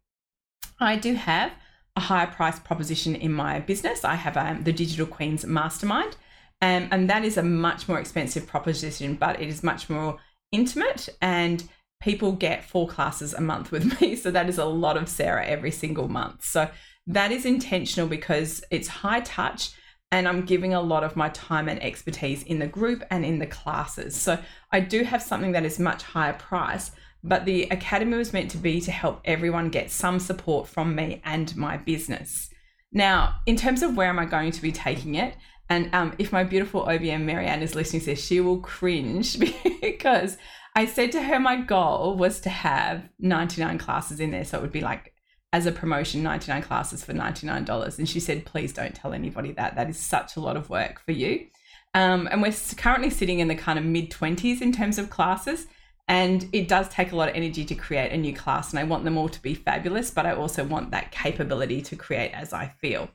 I 0.80 0.96
do 0.96 1.16
have 1.16 1.52
a 2.00 2.02
higher 2.02 2.28
price 2.28 2.60
proposition 2.60 3.14
in 3.14 3.34
my 3.34 3.60
business. 3.60 4.06
I 4.06 4.16
have 4.16 4.38
um, 4.38 4.64
the 4.64 4.72
Digital 4.72 5.06
Queens 5.06 5.46
Mastermind, 5.46 6.16
um, 6.62 6.88
and 6.92 7.10
that 7.10 7.26
is 7.26 7.36
a 7.38 7.44
much 7.44 7.90
more 7.90 8.00
expensive 8.00 8.48
proposition, 8.48 9.16
but 9.16 9.42
it 9.42 9.50
is 9.50 9.64
much 9.64 9.90
more 9.90 10.18
intimate 10.54 11.10
and 11.22 11.68
people 12.02 12.32
get 12.32 12.64
four 12.64 12.88
classes 12.88 13.34
a 13.34 13.42
month 13.42 13.72
with 13.72 13.86
me. 14.02 14.16
So 14.16 14.32
that 14.32 14.48
is 14.48 14.58
a 14.58 14.66
lot 14.66 14.96
of 14.96 15.10
Sarah 15.10 15.46
every 15.46 15.72
single 15.72 16.08
month. 16.08 16.46
So 16.46 16.70
that 17.06 17.34
is 17.34 17.46
intentional 17.46 18.08
because 18.08 18.64
it's 18.72 18.88
high 18.88 19.20
touch 19.20 19.72
and 20.12 20.26
I'm 20.26 20.46
giving 20.46 20.74
a 20.74 20.82
lot 20.82 21.04
of 21.04 21.18
my 21.18 21.30
time 21.30 21.68
and 21.68 21.84
expertise 21.84 22.44
in 22.44 22.60
the 22.60 22.68
group 22.68 23.04
and 23.12 23.26
in 23.26 23.40
the 23.40 23.46
classes. 23.46 24.16
So 24.16 24.40
I 24.72 24.80
do 24.80 25.04
have 25.04 25.22
something 25.22 25.52
that 25.52 25.66
is 25.66 25.80
much 25.80 26.02
higher 26.02 26.34
price, 26.34 26.92
but 27.24 27.46
the 27.46 27.64
academy 27.64 28.18
was 28.18 28.34
meant 28.34 28.52
to 28.52 28.58
be 28.58 28.80
to 28.82 28.92
help 28.92 29.22
everyone 29.26 29.70
get 29.70 29.92
some 29.92 30.20
support 30.20 30.68
from 30.68 30.96
me 30.96 31.22
and 31.26 31.56
my 31.56 31.78
business. 31.78 32.50
Now, 32.92 33.36
in 33.46 33.56
terms 33.56 33.84
of 33.84 33.96
where 33.96 34.10
am 34.10 34.20
I 34.20 34.26
going 34.26 34.52
to 34.52 34.62
be 34.62 34.72
taking 34.72 35.16
it, 35.16 35.36
and 35.70 35.94
um, 35.94 36.14
if 36.18 36.32
my 36.32 36.44
beautiful 36.44 36.86
OBM 36.86 37.22
Marianne 37.22 37.62
is 37.62 37.76
listening 37.76 38.00
to 38.02 38.08
this, 38.08 38.26
she 38.26 38.40
will 38.40 38.60
cringe 38.60 39.38
because 39.82 40.38
I 40.76 40.86
said 40.86 41.12
to 41.12 41.22
her 41.22 41.40
my 41.40 41.58
goal 41.58 42.16
was 42.18 42.40
to 42.42 42.50
have 42.50 43.08
99 43.20 43.78
classes 43.78 44.20
in 44.20 44.32
there. 44.32 44.46
So 44.46 44.58
it 44.58 44.62
would 44.62 44.72
be 44.72 44.82
like 44.82 45.14
as 45.52 45.66
a 45.66 45.72
promotion 45.72 46.24
99 46.24 46.62
classes 46.62 47.04
for 47.04 47.14
$99 47.14 47.98
and 47.98 48.08
she 48.08 48.20
said 48.20 48.46
please 48.46 48.74
don't 48.74 48.96
tell 48.96 49.14
anybody 49.14 49.52
that 49.54 49.76
that 49.76 49.90
is 49.90 49.98
such 49.98 50.36
a 50.36 50.40
lot 50.40 50.56
of 50.56 50.70
work 50.70 51.02
for 51.04 51.12
you 51.12 51.48
um, 51.96 52.28
and 52.32 52.42
we're 52.42 52.54
currently 52.78 53.10
sitting 53.10 53.40
in 53.40 53.48
the 53.48 53.56
kind 53.56 53.80
of 53.80 53.86
mid 53.86 54.12
20s 54.12 54.62
in 54.62 54.72
terms 54.72 55.00
of 55.00 55.10
classes 55.10 55.66
and 56.10 56.50
it 56.52 56.68
does 56.68 56.90
take 56.90 57.14
a 57.14 57.16
lot 57.16 57.30
of 57.30 57.36
energy 57.36 57.64
to 57.64 57.76
create 57.76 58.12
a 58.12 58.18
new 58.18 58.36
class 58.36 58.72
and 58.72 58.80
i 58.80 58.84
want 58.84 59.06
them 59.06 59.18
all 59.18 59.30
to 59.30 59.42
be 59.42 59.54
fabulous 59.54 60.12
but 60.12 60.26
i 60.26 60.34
also 60.34 60.64
want 60.66 60.92
that 60.92 61.12
capability 61.12 61.82
to 61.82 61.96
create 61.96 62.32
as 62.32 62.52
i 62.52 62.68
feel 62.68 63.10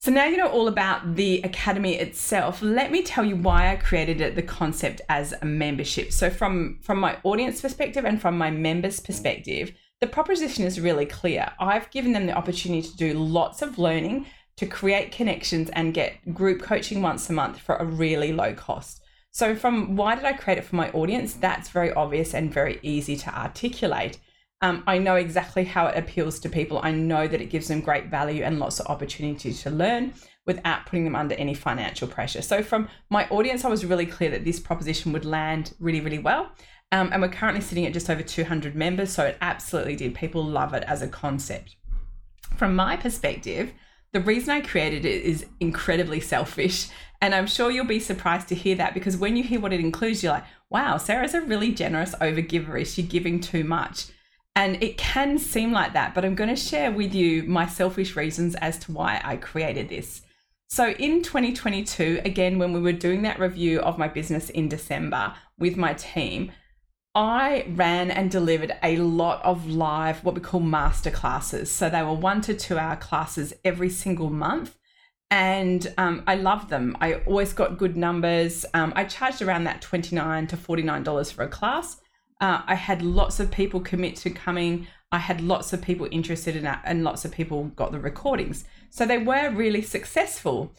so 0.00 0.10
now 0.10 0.24
you 0.24 0.36
know 0.36 0.48
all 0.48 0.66
about 0.66 1.14
the 1.14 1.40
academy 1.42 1.94
itself 1.94 2.60
let 2.60 2.90
me 2.90 3.02
tell 3.02 3.24
you 3.24 3.36
why 3.36 3.70
i 3.70 3.76
created 3.76 4.20
it 4.20 4.34
the 4.34 4.42
concept 4.42 5.00
as 5.08 5.32
a 5.40 5.44
membership 5.44 6.12
so 6.12 6.28
from 6.28 6.80
from 6.82 6.98
my 6.98 7.16
audience 7.22 7.60
perspective 7.60 8.04
and 8.04 8.20
from 8.20 8.36
my 8.36 8.50
members 8.50 8.98
perspective 8.98 9.72
the 10.00 10.06
proposition 10.06 10.64
is 10.64 10.80
really 10.80 11.06
clear. 11.06 11.50
I've 11.58 11.90
given 11.90 12.12
them 12.12 12.26
the 12.26 12.36
opportunity 12.36 12.88
to 12.88 12.96
do 12.96 13.14
lots 13.14 13.62
of 13.62 13.78
learning, 13.78 14.26
to 14.56 14.66
create 14.66 15.12
connections 15.12 15.70
and 15.70 15.94
get 15.94 16.34
group 16.34 16.62
coaching 16.62 17.02
once 17.02 17.28
a 17.28 17.32
month 17.32 17.58
for 17.58 17.76
a 17.76 17.84
really 17.84 18.32
low 18.32 18.54
cost. 18.54 19.02
So, 19.38 19.54
from 19.54 19.94
why 19.94 20.16
did 20.16 20.24
I 20.24 20.32
create 20.32 20.58
it 20.58 20.64
for 20.64 20.74
my 20.74 20.90
audience? 20.90 21.34
That's 21.34 21.68
very 21.68 21.92
obvious 21.92 22.34
and 22.34 22.52
very 22.52 22.80
easy 22.82 23.14
to 23.18 23.38
articulate. 23.38 24.18
Um, 24.62 24.82
I 24.84 24.98
know 24.98 25.14
exactly 25.14 25.62
how 25.62 25.86
it 25.86 25.96
appeals 25.96 26.40
to 26.40 26.48
people. 26.48 26.80
I 26.82 26.90
know 26.90 27.28
that 27.28 27.40
it 27.40 27.48
gives 27.48 27.68
them 27.68 27.80
great 27.80 28.06
value 28.06 28.42
and 28.42 28.58
lots 28.58 28.80
of 28.80 28.88
opportunity 28.88 29.52
to 29.52 29.70
learn 29.70 30.12
without 30.44 30.86
putting 30.86 31.04
them 31.04 31.14
under 31.14 31.36
any 31.36 31.54
financial 31.54 32.08
pressure. 32.08 32.42
So, 32.42 32.64
from 32.64 32.88
my 33.10 33.28
audience, 33.28 33.64
I 33.64 33.68
was 33.68 33.84
really 33.84 34.06
clear 34.06 34.30
that 34.30 34.44
this 34.44 34.58
proposition 34.58 35.12
would 35.12 35.24
land 35.24 35.72
really, 35.78 36.00
really 36.00 36.18
well. 36.18 36.50
Um, 36.90 37.10
and 37.12 37.22
we're 37.22 37.28
currently 37.28 37.62
sitting 37.62 37.86
at 37.86 37.92
just 37.92 38.10
over 38.10 38.24
200 38.24 38.74
members. 38.74 39.12
So 39.12 39.24
it 39.24 39.38
absolutely 39.40 39.94
did. 39.94 40.16
People 40.16 40.42
love 40.42 40.74
it 40.74 40.82
as 40.88 41.00
a 41.00 41.06
concept. 41.06 41.76
From 42.56 42.74
my 42.74 42.96
perspective, 42.96 43.70
the 44.12 44.20
reason 44.20 44.50
I 44.50 44.60
created 44.60 45.04
it 45.04 45.22
is 45.22 45.46
incredibly 45.60 46.20
selfish. 46.20 46.88
And 47.20 47.34
I'm 47.34 47.46
sure 47.46 47.70
you'll 47.70 47.84
be 47.84 48.00
surprised 48.00 48.48
to 48.48 48.54
hear 48.54 48.76
that 48.76 48.94
because 48.94 49.16
when 49.16 49.36
you 49.36 49.42
hear 49.42 49.60
what 49.60 49.72
it 49.72 49.80
includes, 49.80 50.22
you're 50.22 50.32
like, 50.32 50.44
wow, 50.70 50.96
Sarah's 50.98 51.34
a 51.34 51.40
really 51.40 51.72
generous 51.72 52.14
overgiver. 52.20 52.80
Is 52.80 52.94
she 52.94 53.02
giving 53.02 53.40
too 53.40 53.64
much? 53.64 54.06
And 54.54 54.82
it 54.82 54.98
can 54.98 55.38
seem 55.38 55.72
like 55.72 55.92
that, 55.92 56.14
but 56.14 56.24
I'm 56.24 56.34
going 56.34 56.50
to 56.50 56.56
share 56.56 56.90
with 56.90 57.14
you 57.14 57.44
my 57.44 57.66
selfish 57.66 58.16
reasons 58.16 58.54
as 58.56 58.78
to 58.80 58.92
why 58.92 59.20
I 59.22 59.36
created 59.36 59.88
this. 59.88 60.22
So 60.68 60.90
in 60.90 61.22
2022, 61.22 62.22
again, 62.24 62.58
when 62.58 62.72
we 62.72 62.80
were 62.80 62.92
doing 62.92 63.22
that 63.22 63.38
review 63.38 63.80
of 63.80 63.98
my 63.98 64.08
business 64.08 64.50
in 64.50 64.68
December 64.68 65.34
with 65.58 65.76
my 65.76 65.94
team, 65.94 66.52
I 67.18 67.64
ran 67.70 68.12
and 68.12 68.30
delivered 68.30 68.76
a 68.80 68.96
lot 68.98 69.44
of 69.44 69.68
live, 69.68 70.22
what 70.22 70.36
we 70.36 70.40
call 70.40 70.60
master 70.60 71.10
classes. 71.10 71.68
So 71.68 71.90
they 71.90 72.00
were 72.00 72.14
one 72.14 72.40
to 72.42 72.54
two 72.54 72.78
hour 72.78 72.94
classes 72.94 73.52
every 73.64 73.90
single 73.90 74.30
month. 74.30 74.76
and 75.30 75.92
um, 75.98 76.22
I 76.28 76.36
loved 76.36 76.70
them. 76.70 76.96
I 77.00 77.14
always 77.26 77.52
got 77.52 77.76
good 77.76 77.96
numbers. 77.96 78.64
Um, 78.72 78.92
I 78.94 79.04
charged 79.04 79.42
around 79.42 79.64
that 79.64 79.82
29 79.82 80.46
to 80.46 80.56
$49 80.56 81.32
for 81.32 81.42
a 81.42 81.48
class. 81.48 82.00
Uh, 82.40 82.62
I 82.66 82.76
had 82.76 83.02
lots 83.02 83.40
of 83.40 83.50
people 83.50 83.80
commit 83.80 84.14
to 84.18 84.30
coming. 84.30 84.86
I 85.10 85.18
had 85.18 85.40
lots 85.40 85.72
of 85.72 85.82
people 85.82 86.06
interested 86.12 86.54
in 86.54 86.62
that, 86.62 86.82
and 86.84 87.02
lots 87.02 87.24
of 87.24 87.32
people 87.32 87.64
got 87.64 87.90
the 87.90 87.98
recordings. 87.98 88.64
So 88.90 89.04
they 89.04 89.18
were 89.18 89.50
really 89.50 89.82
successful. 89.82 90.72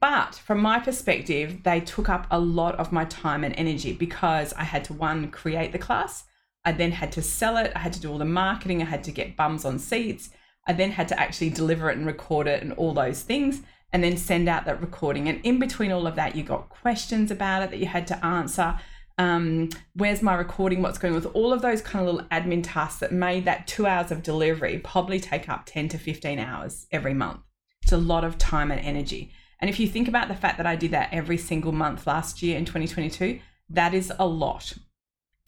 But 0.00 0.34
from 0.34 0.60
my 0.60 0.80
perspective, 0.80 1.62
they 1.62 1.80
took 1.80 2.08
up 2.08 2.26
a 2.30 2.38
lot 2.38 2.74
of 2.76 2.92
my 2.92 3.04
time 3.04 3.44
and 3.44 3.54
energy 3.56 3.92
because 3.92 4.52
I 4.54 4.64
had 4.64 4.84
to 4.84 4.94
one, 4.94 5.30
create 5.30 5.72
the 5.72 5.78
class. 5.78 6.24
I 6.64 6.72
then 6.72 6.92
had 6.92 7.12
to 7.12 7.22
sell 7.22 7.56
it. 7.56 7.72
I 7.74 7.80
had 7.80 7.92
to 7.94 8.00
do 8.00 8.10
all 8.10 8.18
the 8.18 8.24
marketing. 8.24 8.82
I 8.82 8.86
had 8.86 9.04
to 9.04 9.12
get 9.12 9.36
bums 9.36 9.64
on 9.64 9.78
seats. 9.78 10.30
I 10.66 10.72
then 10.72 10.92
had 10.92 11.08
to 11.08 11.18
actually 11.18 11.50
deliver 11.50 11.90
it 11.90 11.98
and 11.98 12.06
record 12.06 12.46
it 12.46 12.62
and 12.62 12.72
all 12.74 12.94
those 12.94 13.22
things 13.22 13.62
and 13.92 14.02
then 14.02 14.16
send 14.16 14.48
out 14.48 14.64
that 14.64 14.80
recording. 14.80 15.28
And 15.28 15.40
in 15.44 15.58
between 15.58 15.92
all 15.92 16.06
of 16.06 16.16
that, 16.16 16.34
you 16.34 16.42
got 16.42 16.70
questions 16.70 17.30
about 17.30 17.62
it 17.62 17.70
that 17.70 17.78
you 17.78 17.86
had 17.86 18.06
to 18.08 18.24
answer. 18.24 18.78
Um, 19.18 19.68
where's 19.94 20.22
my 20.22 20.34
recording? 20.34 20.80
What's 20.80 20.98
going 20.98 21.14
on 21.14 21.22
with 21.22 21.34
all 21.34 21.52
of 21.52 21.60
those 21.60 21.82
kind 21.82 22.06
of 22.06 22.14
little 22.14 22.28
admin 22.30 22.62
tasks 22.64 23.00
that 23.00 23.12
made 23.12 23.44
that 23.44 23.66
two 23.66 23.86
hours 23.86 24.10
of 24.10 24.22
delivery 24.22 24.78
probably 24.78 25.20
take 25.20 25.48
up 25.48 25.64
10 25.66 25.90
to 25.90 25.98
15 25.98 26.38
hours 26.38 26.86
every 26.90 27.12
month. 27.12 27.40
It's 27.82 27.92
a 27.92 27.98
lot 27.98 28.24
of 28.24 28.38
time 28.38 28.70
and 28.70 28.80
energy. 28.80 29.32
And 29.62 29.70
if 29.70 29.78
you 29.78 29.86
think 29.86 30.08
about 30.08 30.26
the 30.26 30.34
fact 30.34 30.56
that 30.56 30.66
I 30.66 30.74
did 30.74 30.90
that 30.90 31.10
every 31.12 31.38
single 31.38 31.70
month 31.70 32.04
last 32.04 32.42
year 32.42 32.58
in 32.58 32.64
2022, 32.64 33.38
that 33.70 33.94
is 33.94 34.12
a 34.18 34.26
lot. 34.26 34.74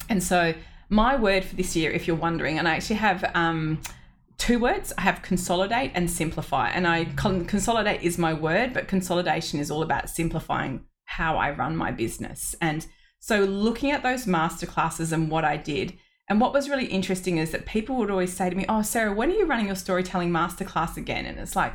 And 0.08 0.22
so, 0.22 0.54
my 0.88 1.16
word 1.16 1.44
for 1.44 1.56
this 1.56 1.74
year, 1.74 1.90
if 1.90 2.06
you're 2.06 2.16
wondering, 2.16 2.56
and 2.56 2.68
I 2.68 2.76
actually 2.76 2.96
have 2.96 3.28
um, 3.34 3.80
two 4.38 4.60
words 4.60 4.92
I 4.96 5.00
have 5.00 5.22
consolidate 5.22 5.90
and 5.94 6.08
simplify. 6.08 6.68
And 6.68 6.86
I 6.86 7.06
consolidate 7.16 8.02
is 8.02 8.16
my 8.16 8.32
word, 8.32 8.72
but 8.72 8.86
consolidation 8.86 9.58
is 9.58 9.68
all 9.68 9.82
about 9.82 10.08
simplifying 10.08 10.84
how 11.06 11.36
I 11.36 11.50
run 11.50 11.76
my 11.76 11.90
business. 11.90 12.54
And 12.60 12.86
so 13.18 13.40
looking 13.40 13.90
at 13.90 14.04
those 14.04 14.26
masterclasses 14.26 15.12
and 15.12 15.28
what 15.28 15.44
I 15.44 15.56
did, 15.56 15.98
and 16.28 16.40
what 16.40 16.52
was 16.52 16.68
really 16.70 16.86
interesting 16.86 17.38
is 17.38 17.50
that 17.50 17.66
people 17.66 17.96
would 17.96 18.10
always 18.12 18.32
say 18.32 18.48
to 18.48 18.54
me, 18.54 18.64
Oh, 18.68 18.82
Sarah, 18.82 19.12
when 19.12 19.30
are 19.30 19.34
you 19.34 19.46
running 19.46 19.66
your 19.66 19.74
storytelling 19.74 20.30
masterclass 20.30 20.96
again? 20.96 21.26
And 21.26 21.40
it's 21.40 21.56
like, 21.56 21.72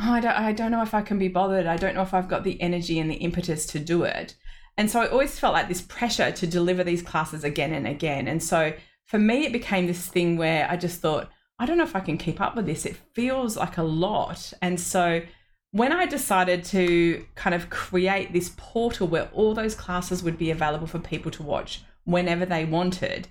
oh, 0.00 0.12
I, 0.12 0.20
don't, 0.20 0.32
I 0.32 0.52
don't 0.52 0.70
know 0.70 0.82
if 0.82 0.94
I 0.94 1.02
can 1.02 1.18
be 1.18 1.28
bothered. 1.28 1.66
I 1.66 1.76
don't 1.76 1.94
know 1.94 2.02
if 2.02 2.14
I've 2.14 2.28
got 2.28 2.44
the 2.44 2.60
energy 2.60 2.98
and 2.98 3.10
the 3.10 3.16
impetus 3.16 3.66
to 3.66 3.78
do 3.78 4.04
it. 4.04 4.36
And 4.76 4.90
so 4.90 5.00
I 5.00 5.08
always 5.08 5.38
felt 5.38 5.54
like 5.54 5.68
this 5.68 5.82
pressure 5.82 6.30
to 6.30 6.46
deliver 6.46 6.84
these 6.84 7.02
classes 7.02 7.42
again 7.42 7.72
and 7.72 7.86
again. 7.86 8.28
And 8.28 8.42
so 8.42 8.72
for 9.06 9.18
me, 9.18 9.44
it 9.44 9.52
became 9.52 9.86
this 9.86 10.06
thing 10.06 10.36
where 10.36 10.70
I 10.70 10.76
just 10.76 11.00
thought, 11.00 11.28
I 11.58 11.66
don't 11.66 11.78
know 11.78 11.84
if 11.84 11.96
I 11.96 12.00
can 12.00 12.16
keep 12.16 12.40
up 12.40 12.54
with 12.54 12.66
this. 12.66 12.86
It 12.86 12.96
feels 13.14 13.56
like 13.56 13.78
a 13.78 13.82
lot. 13.82 14.52
And 14.62 14.78
so 14.78 15.22
when 15.72 15.92
I 15.92 16.06
decided 16.06 16.64
to 16.66 17.26
kind 17.34 17.54
of 17.54 17.70
create 17.70 18.32
this 18.32 18.52
portal 18.56 19.08
where 19.08 19.28
all 19.32 19.54
those 19.54 19.74
classes 19.74 20.22
would 20.22 20.38
be 20.38 20.50
available 20.50 20.86
for 20.86 21.00
people 21.00 21.32
to 21.32 21.42
watch 21.42 21.82
whenever 22.04 22.46
they 22.46 22.64
wanted, 22.64 23.26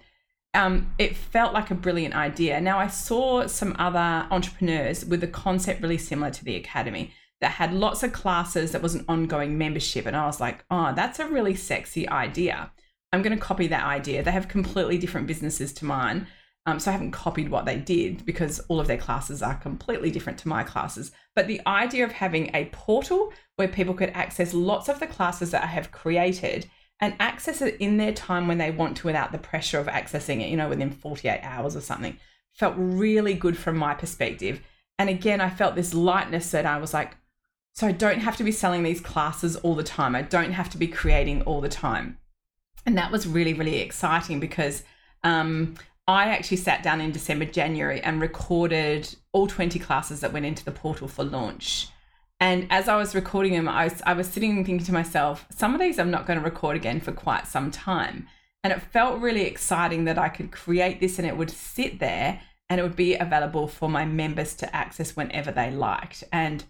um, 0.57 0.91
it 0.97 1.15
felt 1.15 1.53
like 1.53 1.69
a 1.69 1.75
brilliant 1.75 2.15
idea. 2.15 2.59
Now, 2.59 2.79
I 2.79 2.87
saw 2.87 3.45
some 3.45 3.75
other 3.77 4.27
entrepreneurs 4.31 5.05
with 5.05 5.23
a 5.23 5.27
concept 5.27 5.83
really 5.83 5.99
similar 5.99 6.31
to 6.31 6.43
the 6.43 6.55
Academy 6.55 7.13
that 7.41 7.51
had 7.51 7.71
lots 7.71 8.01
of 8.01 8.11
classes 8.11 8.71
that 8.71 8.81
was 8.81 8.95
an 8.95 9.05
ongoing 9.07 9.59
membership. 9.59 10.07
And 10.07 10.15
I 10.15 10.25
was 10.25 10.41
like, 10.41 10.65
oh, 10.71 10.93
that's 10.95 11.19
a 11.19 11.27
really 11.27 11.53
sexy 11.53 12.09
idea. 12.09 12.71
I'm 13.13 13.21
going 13.21 13.37
to 13.37 13.41
copy 13.41 13.67
that 13.67 13.85
idea. 13.85 14.23
They 14.23 14.31
have 14.31 14.47
completely 14.47 14.97
different 14.97 15.27
businesses 15.27 15.71
to 15.73 15.85
mine. 15.85 16.25
Um, 16.65 16.79
so 16.79 16.89
I 16.89 16.93
haven't 16.93 17.11
copied 17.11 17.49
what 17.49 17.65
they 17.65 17.77
did 17.77 18.25
because 18.25 18.59
all 18.61 18.79
of 18.79 18.87
their 18.87 18.97
classes 18.97 19.43
are 19.43 19.55
completely 19.55 20.09
different 20.09 20.39
to 20.39 20.47
my 20.47 20.63
classes. 20.63 21.11
But 21.35 21.45
the 21.45 21.61
idea 21.67 22.03
of 22.03 22.11
having 22.11 22.49
a 22.55 22.65
portal 22.73 23.31
where 23.57 23.67
people 23.67 23.93
could 23.93 24.09
access 24.09 24.55
lots 24.55 24.89
of 24.89 24.99
the 24.99 25.07
classes 25.07 25.51
that 25.51 25.63
I 25.63 25.67
have 25.67 25.91
created 25.91 26.67
and 26.99 27.15
access 27.19 27.61
it 27.61 27.77
in 27.79 27.97
their 27.97 28.13
time 28.13 28.47
when 28.47 28.57
they 28.57 28.71
want 28.71 28.97
to 28.97 29.07
without 29.07 29.31
the 29.31 29.37
pressure 29.37 29.79
of 29.79 29.87
accessing 29.87 30.41
it, 30.41 30.49
you 30.49 30.57
know, 30.57 30.69
within 30.69 30.89
48 30.89 31.41
hours 31.43 31.75
or 31.75 31.81
something, 31.81 32.17
felt 32.53 32.73
really 32.77 33.33
good 33.33 33.57
from 33.57 33.77
my 33.77 33.93
perspective. 33.93 34.61
And 34.97 35.09
again, 35.09 35.39
I 35.41 35.49
felt 35.49 35.75
this 35.75 35.93
lightness 35.93 36.51
that 36.51 36.65
I 36.65 36.79
was 36.79 36.93
like, 36.93 37.15
so 37.73 37.85
I 37.85 37.91
don't 37.91 38.21
have 38.21 38.37
to 38.37 38.43
be 38.43 38.51
selling 38.51 38.81
these 38.81 38.99
classes 38.99 39.55
all 39.57 39.75
the 39.75 39.83
time. 39.83 40.15
I 40.15 40.23
don't 40.23 40.53
have 40.53 40.69
to 40.71 40.79
be 40.79 40.87
creating 40.87 41.43
all 41.43 41.61
the 41.61 41.69
time. 41.69 42.17
And 42.87 42.97
that 42.97 43.11
was 43.11 43.27
really, 43.27 43.53
really 43.53 43.79
exciting 43.79 44.39
because 44.39 44.83
um, 45.23 45.75
I 46.07 46.29
actually 46.29 46.57
sat 46.57 46.81
down 46.81 47.01
in 47.01 47.11
December, 47.11 47.45
January 47.45 48.01
and 48.01 48.19
recorded 48.19 49.13
all 49.33 49.45
20 49.45 49.77
classes 49.77 50.21
that 50.21 50.33
went 50.33 50.47
into 50.47 50.65
the 50.65 50.71
portal 50.71 51.07
for 51.07 51.23
launch. 51.23 51.89
And 52.39 52.67
as 52.69 52.87
I 52.87 52.97
was 52.97 53.15
recording 53.15 53.53
them, 53.53 53.67
I 53.67 53.85
was, 53.85 54.01
I 54.05 54.13
was 54.13 54.27
sitting 54.27 54.57
and 54.57 54.65
thinking 54.65 54.85
to 54.85 54.93
myself, 54.93 55.45
some 55.49 55.73
of 55.73 55.81
these 55.81 55.97
I'm 55.97 56.11
not 56.11 56.27
going 56.27 56.37
to 56.37 56.45
record 56.45 56.75
again 56.75 56.99
for 56.99 57.11
quite 57.11 57.47
some 57.47 57.71
time. 57.71 58.27
And 58.63 58.71
it 58.71 58.81
felt 58.81 59.21
really 59.21 59.43
exciting 59.43 60.05
that 60.05 60.17
I 60.17 60.29
could 60.29 60.51
create 60.51 60.99
this 60.99 61.17
and 61.17 61.27
it 61.27 61.37
would 61.37 61.49
sit 61.49 61.99
there 61.99 62.41
and 62.69 62.79
it 62.79 62.83
would 62.83 62.95
be 62.95 63.15
available 63.15 63.67
for 63.67 63.89
my 63.89 64.05
members 64.05 64.53
to 64.55 64.75
access 64.75 65.15
whenever 65.15 65.51
they 65.51 65.71
liked. 65.71 66.23
And 66.31 66.63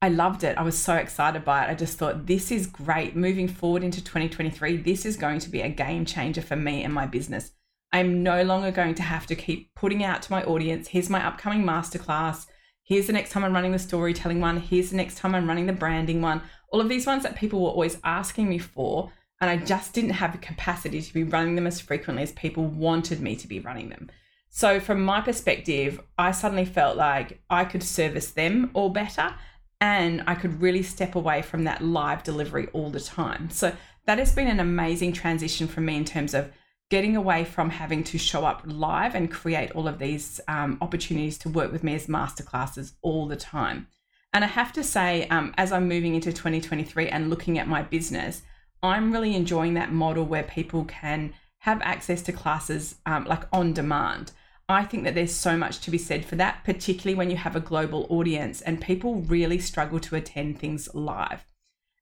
I 0.00 0.08
loved 0.08 0.42
it. 0.42 0.58
I 0.58 0.62
was 0.62 0.76
so 0.76 0.96
excited 0.96 1.44
by 1.44 1.64
it. 1.64 1.70
I 1.70 1.74
just 1.74 1.98
thought, 1.98 2.26
this 2.26 2.50
is 2.50 2.66
great. 2.66 3.14
Moving 3.14 3.46
forward 3.46 3.84
into 3.84 4.02
2023, 4.02 4.78
this 4.78 5.06
is 5.06 5.16
going 5.16 5.38
to 5.40 5.50
be 5.50 5.60
a 5.60 5.68
game 5.68 6.04
changer 6.04 6.42
for 6.42 6.56
me 6.56 6.82
and 6.82 6.92
my 6.92 7.06
business. 7.06 7.52
I'm 7.92 8.22
no 8.22 8.42
longer 8.42 8.70
going 8.70 8.94
to 8.96 9.02
have 9.02 9.26
to 9.26 9.36
keep 9.36 9.74
putting 9.74 10.02
out 10.02 10.22
to 10.22 10.32
my 10.32 10.42
audience 10.44 10.88
here's 10.88 11.10
my 11.10 11.24
upcoming 11.24 11.62
masterclass. 11.62 12.46
Here's 12.92 13.06
the 13.06 13.14
next 13.14 13.30
time 13.30 13.42
I'm 13.42 13.54
running 13.54 13.72
the 13.72 13.78
storytelling 13.78 14.38
one. 14.38 14.58
Here's 14.58 14.90
the 14.90 14.96
next 14.96 15.16
time 15.16 15.34
I'm 15.34 15.48
running 15.48 15.64
the 15.64 15.72
branding 15.72 16.20
one. 16.20 16.42
All 16.68 16.78
of 16.78 16.90
these 16.90 17.06
ones 17.06 17.22
that 17.22 17.36
people 17.36 17.62
were 17.62 17.70
always 17.70 17.96
asking 18.04 18.50
me 18.50 18.58
for. 18.58 19.10
And 19.40 19.48
I 19.48 19.56
just 19.56 19.94
didn't 19.94 20.10
have 20.10 20.32
the 20.32 20.38
capacity 20.38 21.00
to 21.00 21.14
be 21.14 21.24
running 21.24 21.54
them 21.54 21.66
as 21.66 21.80
frequently 21.80 22.22
as 22.22 22.32
people 22.32 22.66
wanted 22.66 23.22
me 23.22 23.34
to 23.36 23.48
be 23.48 23.60
running 23.60 23.88
them. 23.88 24.10
So, 24.50 24.78
from 24.78 25.02
my 25.02 25.22
perspective, 25.22 26.02
I 26.18 26.32
suddenly 26.32 26.66
felt 26.66 26.98
like 26.98 27.40
I 27.48 27.64
could 27.64 27.82
service 27.82 28.30
them 28.32 28.70
all 28.74 28.90
better 28.90 29.36
and 29.80 30.22
I 30.26 30.34
could 30.34 30.60
really 30.60 30.82
step 30.82 31.14
away 31.14 31.40
from 31.40 31.64
that 31.64 31.82
live 31.82 32.22
delivery 32.22 32.68
all 32.74 32.90
the 32.90 33.00
time. 33.00 33.48
So, 33.48 33.74
that 34.04 34.18
has 34.18 34.34
been 34.34 34.48
an 34.48 34.60
amazing 34.60 35.14
transition 35.14 35.66
for 35.66 35.80
me 35.80 35.96
in 35.96 36.04
terms 36.04 36.34
of 36.34 36.52
getting 36.92 37.16
away 37.16 37.42
from 37.42 37.70
having 37.70 38.04
to 38.04 38.18
show 38.18 38.44
up 38.44 38.60
live 38.66 39.14
and 39.14 39.30
create 39.30 39.70
all 39.70 39.88
of 39.88 39.98
these 39.98 40.42
um, 40.46 40.76
opportunities 40.82 41.38
to 41.38 41.48
work 41.48 41.72
with 41.72 41.82
me 41.82 41.94
as 41.94 42.06
masterclasses 42.06 42.92
all 43.00 43.26
the 43.26 43.34
time. 43.34 43.86
And 44.34 44.44
I 44.44 44.46
have 44.46 44.74
to 44.74 44.84
say, 44.84 45.26
um, 45.28 45.54
as 45.56 45.72
I'm 45.72 45.88
moving 45.88 46.14
into 46.14 46.34
2023 46.34 47.08
and 47.08 47.30
looking 47.30 47.58
at 47.58 47.66
my 47.66 47.80
business, 47.80 48.42
I'm 48.82 49.10
really 49.10 49.34
enjoying 49.34 49.72
that 49.72 49.90
model 49.90 50.26
where 50.26 50.42
people 50.42 50.84
can 50.84 51.32
have 51.60 51.80
access 51.80 52.20
to 52.24 52.32
classes 52.32 52.96
um, 53.06 53.24
like 53.24 53.44
on 53.54 53.72
demand. 53.72 54.32
I 54.68 54.84
think 54.84 55.04
that 55.04 55.14
there's 55.14 55.34
so 55.34 55.56
much 55.56 55.80
to 55.80 55.90
be 55.90 55.96
said 55.96 56.26
for 56.26 56.36
that, 56.36 56.62
particularly 56.62 57.14
when 57.14 57.30
you 57.30 57.38
have 57.38 57.56
a 57.56 57.60
global 57.60 58.06
audience 58.10 58.60
and 58.60 58.82
people 58.82 59.22
really 59.22 59.60
struggle 59.60 59.98
to 60.00 60.16
attend 60.16 60.58
things 60.58 60.94
live. 60.94 61.42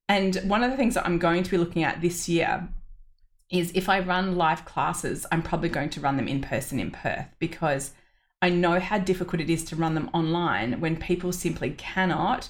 And 0.08 0.34
one 0.46 0.64
of 0.64 0.72
the 0.72 0.76
things 0.76 0.94
that 0.94 1.06
I'm 1.06 1.20
going 1.20 1.44
to 1.44 1.50
be 1.52 1.58
looking 1.58 1.84
at 1.84 2.00
this 2.00 2.28
year 2.28 2.68
is 3.50 3.72
if 3.74 3.88
I 3.88 4.00
run 4.00 4.36
live 4.36 4.64
classes, 4.64 5.26
I'm 5.32 5.42
probably 5.42 5.68
going 5.68 5.90
to 5.90 6.00
run 6.00 6.16
them 6.16 6.28
in 6.28 6.40
person 6.40 6.78
in 6.78 6.90
Perth 6.90 7.26
because 7.38 7.92
I 8.40 8.48
know 8.48 8.78
how 8.80 8.98
difficult 8.98 9.42
it 9.42 9.50
is 9.50 9.64
to 9.64 9.76
run 9.76 9.94
them 9.94 10.08
online 10.14 10.80
when 10.80 10.96
people 10.96 11.32
simply 11.32 11.70
cannot 11.70 12.48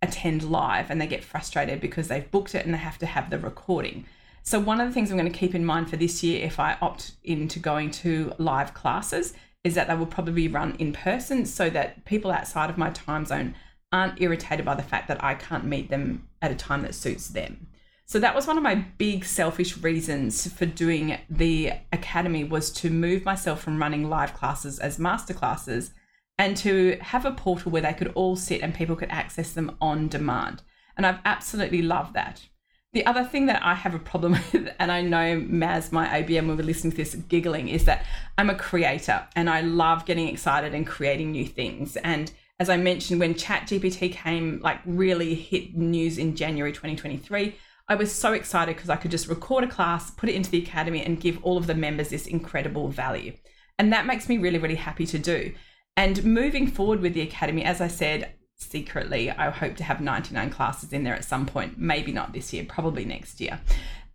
attend 0.00 0.44
live 0.44 0.90
and 0.90 1.00
they 1.00 1.06
get 1.06 1.24
frustrated 1.24 1.80
because 1.80 2.08
they've 2.08 2.30
booked 2.30 2.54
it 2.54 2.64
and 2.64 2.72
they 2.72 2.78
have 2.78 2.98
to 2.98 3.06
have 3.06 3.30
the 3.30 3.38
recording. 3.38 4.06
So, 4.42 4.60
one 4.60 4.80
of 4.80 4.86
the 4.86 4.94
things 4.94 5.10
I'm 5.10 5.18
going 5.18 5.30
to 5.30 5.38
keep 5.38 5.54
in 5.54 5.64
mind 5.64 5.90
for 5.90 5.96
this 5.96 6.22
year, 6.22 6.44
if 6.44 6.60
I 6.60 6.78
opt 6.80 7.12
into 7.24 7.58
going 7.58 7.90
to 7.92 8.32
live 8.38 8.74
classes, 8.74 9.34
is 9.64 9.74
that 9.74 9.88
they 9.88 9.96
will 9.96 10.06
probably 10.06 10.32
be 10.32 10.48
run 10.48 10.76
in 10.78 10.92
person 10.92 11.44
so 11.44 11.68
that 11.70 12.04
people 12.04 12.30
outside 12.30 12.70
of 12.70 12.78
my 12.78 12.90
time 12.90 13.26
zone 13.26 13.56
aren't 13.90 14.20
irritated 14.20 14.64
by 14.64 14.76
the 14.76 14.82
fact 14.82 15.08
that 15.08 15.22
I 15.22 15.34
can't 15.34 15.64
meet 15.64 15.90
them 15.90 16.28
at 16.40 16.52
a 16.52 16.54
time 16.54 16.82
that 16.82 16.94
suits 16.94 17.28
them. 17.28 17.66
So 18.08 18.20
that 18.20 18.36
was 18.36 18.46
one 18.46 18.56
of 18.56 18.62
my 18.62 18.76
big 18.76 19.24
selfish 19.24 19.78
reasons 19.78 20.52
for 20.52 20.64
doing 20.64 21.18
the 21.28 21.72
academy 21.92 22.44
was 22.44 22.70
to 22.74 22.88
move 22.88 23.24
myself 23.24 23.60
from 23.60 23.80
running 23.80 24.08
live 24.08 24.32
classes 24.32 24.78
as 24.78 24.96
master 24.96 25.34
classes 25.34 25.90
and 26.38 26.56
to 26.58 26.98
have 27.00 27.24
a 27.24 27.32
portal 27.32 27.72
where 27.72 27.82
they 27.82 27.92
could 27.92 28.12
all 28.14 28.36
sit 28.36 28.62
and 28.62 28.72
people 28.72 28.94
could 28.94 29.10
access 29.10 29.52
them 29.52 29.76
on 29.80 30.06
demand. 30.06 30.62
And 30.96 31.04
I've 31.04 31.18
absolutely 31.24 31.82
loved 31.82 32.14
that. 32.14 32.46
The 32.92 33.04
other 33.06 33.24
thing 33.24 33.46
that 33.46 33.64
I 33.64 33.74
have 33.74 33.94
a 33.94 33.98
problem 33.98 34.32
with, 34.52 34.72
and 34.78 34.92
I 34.92 35.02
know 35.02 35.40
Maz, 35.40 35.90
my 35.90 36.06
ABM, 36.06 36.46
will 36.46 36.54
we're 36.54 36.62
listening 36.62 36.92
to 36.92 36.96
this, 36.98 37.16
giggling, 37.16 37.68
is 37.68 37.86
that 37.86 38.06
I'm 38.38 38.50
a 38.50 38.54
creator 38.54 39.26
and 39.34 39.50
I 39.50 39.62
love 39.62 40.06
getting 40.06 40.28
excited 40.28 40.74
and 40.74 40.86
creating 40.86 41.32
new 41.32 41.44
things. 41.44 41.96
And 41.96 42.30
as 42.60 42.70
I 42.70 42.76
mentioned, 42.76 43.18
when 43.18 43.34
ChatGPT 43.34 44.12
came, 44.12 44.60
like 44.62 44.78
really 44.86 45.34
hit 45.34 45.74
news 45.74 46.18
in 46.18 46.36
January 46.36 46.72
2023, 46.72 47.56
I 47.88 47.94
was 47.94 48.12
so 48.12 48.32
excited 48.32 48.74
because 48.74 48.90
I 48.90 48.96
could 48.96 49.10
just 49.10 49.28
record 49.28 49.64
a 49.64 49.68
class, 49.68 50.10
put 50.10 50.28
it 50.28 50.34
into 50.34 50.50
the 50.50 50.62
academy, 50.62 51.02
and 51.04 51.20
give 51.20 51.42
all 51.42 51.56
of 51.56 51.66
the 51.66 51.74
members 51.74 52.08
this 52.08 52.26
incredible 52.26 52.88
value. 52.88 53.34
And 53.78 53.92
that 53.92 54.06
makes 54.06 54.28
me 54.28 54.38
really, 54.38 54.58
really 54.58 54.74
happy 54.76 55.06
to 55.06 55.18
do. 55.18 55.52
And 55.96 56.24
moving 56.24 56.66
forward 56.66 57.00
with 57.00 57.14
the 57.14 57.22
academy, 57.22 57.64
as 57.64 57.80
I 57.80 57.88
said, 57.88 58.34
secretly, 58.56 59.30
I 59.30 59.50
hope 59.50 59.76
to 59.76 59.84
have 59.84 60.00
99 60.00 60.50
classes 60.50 60.92
in 60.92 61.04
there 61.04 61.14
at 61.14 61.24
some 61.24 61.46
point. 61.46 61.78
Maybe 61.78 62.12
not 62.12 62.32
this 62.32 62.52
year, 62.52 62.64
probably 62.68 63.04
next 63.04 63.40
year. 63.40 63.60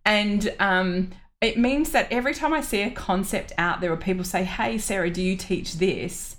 And 0.04 0.54
um, 0.60 1.10
it 1.40 1.58
means 1.58 1.90
that 1.92 2.10
every 2.10 2.34
time 2.34 2.52
I 2.52 2.60
see 2.60 2.82
a 2.82 2.90
concept 2.90 3.52
out 3.56 3.80
there 3.80 3.92
or 3.92 3.96
people 3.96 4.24
say, 4.24 4.44
Hey, 4.44 4.78
Sarah, 4.78 5.10
do 5.10 5.22
you 5.22 5.36
teach 5.36 5.74
this? 5.74 6.36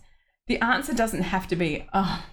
The 0.48 0.60
answer 0.60 0.94
doesn't 0.94 1.24
have 1.24 1.48
to 1.48 1.56
be, 1.56 1.88
Oh, 1.94 2.24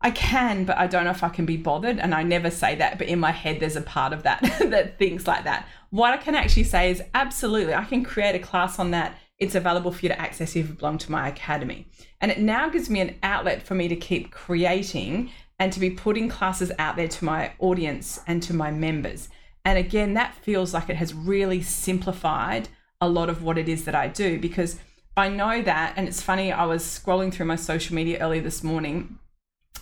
I 0.00 0.10
can, 0.10 0.64
but 0.64 0.76
I 0.76 0.86
don't 0.86 1.04
know 1.04 1.10
if 1.10 1.24
I 1.24 1.30
can 1.30 1.46
be 1.46 1.56
bothered. 1.56 1.98
And 1.98 2.14
I 2.14 2.22
never 2.22 2.50
say 2.50 2.74
that, 2.76 2.98
but 2.98 3.08
in 3.08 3.18
my 3.18 3.32
head, 3.32 3.60
there's 3.60 3.76
a 3.76 3.80
part 3.80 4.12
of 4.12 4.22
that 4.24 4.40
that 4.70 4.98
thinks 4.98 5.26
like 5.26 5.44
that. 5.44 5.66
What 5.90 6.12
I 6.12 6.18
can 6.18 6.34
actually 6.34 6.64
say 6.64 6.90
is 6.90 7.02
absolutely, 7.14 7.74
I 7.74 7.84
can 7.84 8.04
create 8.04 8.34
a 8.34 8.38
class 8.38 8.78
on 8.78 8.90
that. 8.90 9.16
It's 9.38 9.54
available 9.54 9.92
for 9.92 10.00
you 10.00 10.08
to 10.08 10.20
access 10.20 10.56
if 10.56 10.68
you 10.68 10.74
belong 10.74 10.98
to 10.98 11.10
my 11.10 11.28
academy. 11.28 11.86
And 12.20 12.30
it 12.30 12.38
now 12.38 12.68
gives 12.68 12.88
me 12.88 13.00
an 13.00 13.16
outlet 13.22 13.62
for 13.62 13.74
me 13.74 13.88
to 13.88 13.96
keep 13.96 14.30
creating 14.30 15.30
and 15.58 15.72
to 15.72 15.80
be 15.80 15.90
putting 15.90 16.28
classes 16.28 16.72
out 16.78 16.96
there 16.96 17.08
to 17.08 17.24
my 17.24 17.52
audience 17.58 18.20
and 18.26 18.42
to 18.42 18.54
my 18.54 18.70
members. 18.70 19.28
And 19.64 19.78
again, 19.78 20.14
that 20.14 20.34
feels 20.36 20.72
like 20.72 20.88
it 20.88 20.96
has 20.96 21.14
really 21.14 21.62
simplified 21.62 22.68
a 23.00 23.08
lot 23.08 23.28
of 23.28 23.42
what 23.42 23.58
it 23.58 23.68
is 23.68 23.84
that 23.84 23.94
I 23.94 24.08
do 24.08 24.38
because 24.38 24.78
I 25.16 25.28
know 25.28 25.62
that. 25.62 25.94
And 25.96 26.06
it's 26.06 26.22
funny, 26.22 26.52
I 26.52 26.66
was 26.66 26.84
scrolling 26.84 27.32
through 27.32 27.46
my 27.46 27.56
social 27.56 27.94
media 27.94 28.18
early 28.18 28.40
this 28.40 28.62
morning 28.62 29.18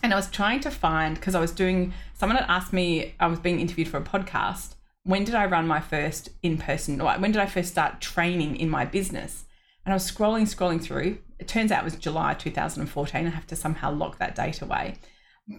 and 0.04 0.12
I 0.12 0.16
was 0.16 0.30
trying 0.30 0.60
to 0.60 0.70
find 0.70 1.14
because 1.14 1.34
I 1.34 1.40
was 1.40 1.50
doing 1.50 1.94
someone 2.12 2.36
had 2.36 2.46
asked 2.46 2.74
me 2.74 3.14
I 3.18 3.26
was 3.26 3.38
being 3.38 3.58
interviewed 3.58 3.88
for 3.88 3.96
a 3.96 4.02
podcast 4.02 4.74
when 5.02 5.24
did 5.24 5.34
I 5.34 5.46
run 5.46 5.66
my 5.66 5.80
first 5.80 6.28
in 6.42 6.58
person 6.58 7.00
or 7.00 7.10
when 7.14 7.32
did 7.32 7.40
I 7.40 7.46
first 7.46 7.70
start 7.70 8.02
training 8.02 8.56
in 8.56 8.68
my 8.68 8.84
business? 8.84 9.44
And 9.84 9.92
I 9.92 9.96
was 9.96 10.10
scrolling 10.10 10.42
scrolling 10.42 10.82
through. 10.82 11.18
It 11.38 11.48
turns 11.48 11.72
out 11.72 11.80
it 11.80 11.84
was 11.84 11.96
July 11.96 12.34
2014 12.34 13.26
I 13.26 13.30
have 13.30 13.46
to 13.46 13.56
somehow 13.56 13.92
lock 13.92 14.18
that 14.18 14.34
date 14.34 14.60
away. 14.60 14.96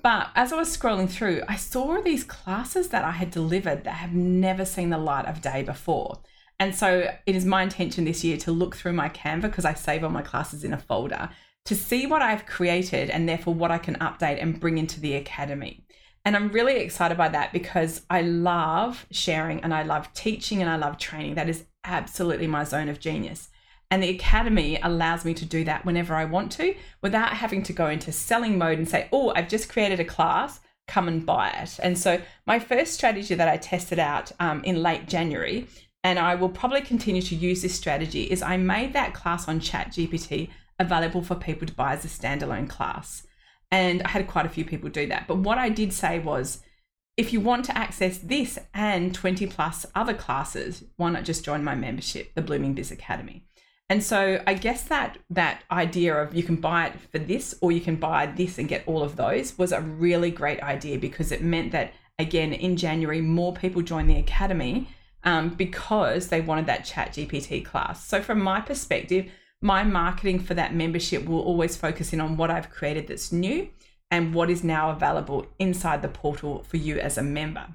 But 0.03 0.29
as 0.35 0.53
I 0.53 0.57
was 0.57 0.75
scrolling 0.75 1.09
through 1.09 1.41
I 1.47 1.55
saw 1.55 1.99
these 1.99 2.23
classes 2.23 2.89
that 2.89 3.03
I 3.03 3.11
had 3.11 3.31
delivered 3.31 3.83
that 3.83 3.95
have 3.95 4.13
never 4.13 4.63
seen 4.63 4.91
the 4.91 4.99
light 4.99 5.25
of 5.25 5.41
day 5.41 5.63
before. 5.63 6.19
And 6.59 6.75
so 6.75 7.11
it 7.25 7.35
is 7.35 7.45
my 7.45 7.63
intention 7.63 8.05
this 8.05 8.23
year 8.23 8.37
to 8.37 8.51
look 8.51 8.75
through 8.75 8.93
my 8.93 9.09
Canva 9.09 9.41
because 9.41 9.65
I 9.65 9.73
save 9.73 10.03
all 10.03 10.11
my 10.11 10.21
classes 10.21 10.63
in 10.63 10.71
a 10.71 10.77
folder 10.77 11.29
to 11.65 11.75
see 11.75 12.05
what 12.05 12.22
I've 12.22 12.45
created 12.45 13.10
and 13.10 13.27
therefore 13.27 13.53
what 13.53 13.72
I 13.72 13.77
can 13.77 13.95
update 13.95 14.41
and 14.41 14.60
bring 14.60 14.77
into 14.77 15.00
the 15.00 15.15
academy. 15.15 15.86
And 16.24 16.36
I'm 16.36 16.50
really 16.50 16.77
excited 16.77 17.17
by 17.17 17.29
that 17.29 17.53
because 17.53 18.01
I 18.10 18.22
love 18.22 19.05
sharing 19.12 19.63
and 19.63 19.74
I 19.74 19.84
love 19.84 20.12
teaching 20.13 20.62
and 20.62 20.69
I 20.69 20.75
love 20.75 20.98
training. 20.98 21.36
That 21.36 21.50
is 21.50 21.65
absolutely 21.84 22.48
my 22.48 22.63
zone 22.63 22.89
of 22.89 23.00
genius. 23.00 23.50
And 23.91 24.01
the 24.01 24.10
academy 24.10 24.79
allows 24.81 25.24
me 25.24 25.36
to 25.36 25.45
do 25.45 25.63
that 25.65 25.86
whenever 25.86 26.15
I 26.15 26.25
want 26.25 26.51
to 26.53 26.75
without 27.01 27.34
having 27.34 27.62
to 27.63 27.74
go 27.74 27.88
into 27.88 28.12
selling 28.12 28.57
mode 28.57 28.79
and 28.79 28.89
say, 28.89 29.07
oh, 29.12 29.31
I've 29.36 29.48
just 29.48 29.69
created 29.69 30.00
a 30.00 30.05
class, 30.05 30.60
come 30.88 31.07
and 31.07 31.25
buy 31.25 31.50
it. 31.50 31.79
And 31.81 31.98
so, 31.98 32.19
my 32.48 32.57
first 32.57 32.93
strategy 32.93 33.36
that 33.36 33.48
I 33.48 33.57
tested 33.57 34.00
out 34.00 34.31
um, 34.39 34.63
in 34.63 34.81
late 34.81 35.07
January, 35.07 35.67
and 36.03 36.17
I 36.17 36.36
will 36.36 36.50
probably 36.50 36.81
continue 36.81 37.22
to 37.24 37.36
use 37.36 37.62
this 37.62 37.75
strategy, 37.75 38.24
is 38.24 38.41
I 38.41 38.57
made 38.57 38.93
that 38.93 39.13
class 39.13 39.48
on 39.48 39.60
ChatGPT 39.60 40.50
available 40.79 41.22
for 41.22 41.36
people 41.36 41.67
to 41.67 41.74
buy 41.74 41.94
as 41.94 42.05
a 42.05 42.08
standalone 42.08 42.70
class. 42.70 43.25
And 43.72 44.01
I 44.03 44.10
had 44.10 44.27
quite 44.27 44.46
a 44.46 44.50
few 44.50 44.65
people 44.65 44.89
do 44.89 45.08
that. 45.08 45.27
But 45.27 45.38
what 45.38 45.58
I 45.58 45.70
did 45.70 45.94
say 45.94 46.20
was, 46.20 46.62
if 47.17 47.32
you 47.32 47.39
want 47.39 47.65
to 47.65 47.77
access 47.77 48.17
this 48.17 48.60
and 48.74 49.13
20 49.13 49.48
plus 49.48 49.86
other 49.96 50.13
classes, 50.13 50.84
why 50.98 51.10
not 51.12 51.24
just 51.24 51.46
join 51.46 51.63
my 51.63 51.75
membership, 51.75 52.34
the 52.36 52.41
Blooming 52.41 52.74
Biz 52.74 52.91
Academy? 52.91 53.46
And 53.89 54.03
so 54.03 54.41
I 54.48 54.55
guess 54.55 54.84
that 54.84 55.20
that 55.29 55.63
idea 55.72 56.15
of 56.15 56.34
you 56.34 56.44
can 56.44 56.55
buy 56.55 56.88
it 56.88 57.00
for 57.12 57.20
this 57.20 57.55
or 57.62 57.72
you 57.72 57.82
can 57.82 57.96
buy 57.98 58.25
this 58.25 58.58
and 58.58 58.67
get 58.67 58.84
all 58.88 59.03
of 59.03 59.15
those 59.15 59.58
was 59.58 59.72
a 59.72 59.82
really 59.82 60.32
great 60.32 60.60
idea 60.62 60.98
because 60.98 61.32
it 61.32 61.44
meant 61.44 61.72
that 61.72 61.94
again 62.17 62.51
in 62.51 62.77
January 62.77 63.22
more 63.22 63.53
people 63.53 63.82
joined 63.84 64.10
the 64.10 64.17
academy 64.17 64.88
um, 65.24 65.50
because 65.50 66.29
they 66.29 66.42
wanted 66.42 66.66
that 66.68 66.85
Chat 66.85 67.14
GPT 67.14 67.64
class. 67.64 68.05
So 68.07 68.22
from 68.22 68.40
my 68.40 68.59
perspective, 68.61 69.29
my 69.65 69.83
marketing 69.83 70.37
for 70.37 70.53
that 70.53 70.75
membership 70.75 71.25
will 71.25 71.41
always 71.41 71.75
focus 71.75 72.13
in 72.13 72.21
on 72.21 72.37
what 72.37 72.51
I've 72.51 72.69
created 72.69 73.07
that's 73.07 73.31
new 73.31 73.67
and 74.11 74.31
what 74.31 74.51
is 74.51 74.63
now 74.63 74.91
available 74.91 75.47
inside 75.57 76.03
the 76.03 76.07
portal 76.07 76.63
for 76.67 76.77
you 76.77 76.99
as 76.99 77.17
a 77.17 77.23
member. 77.23 77.65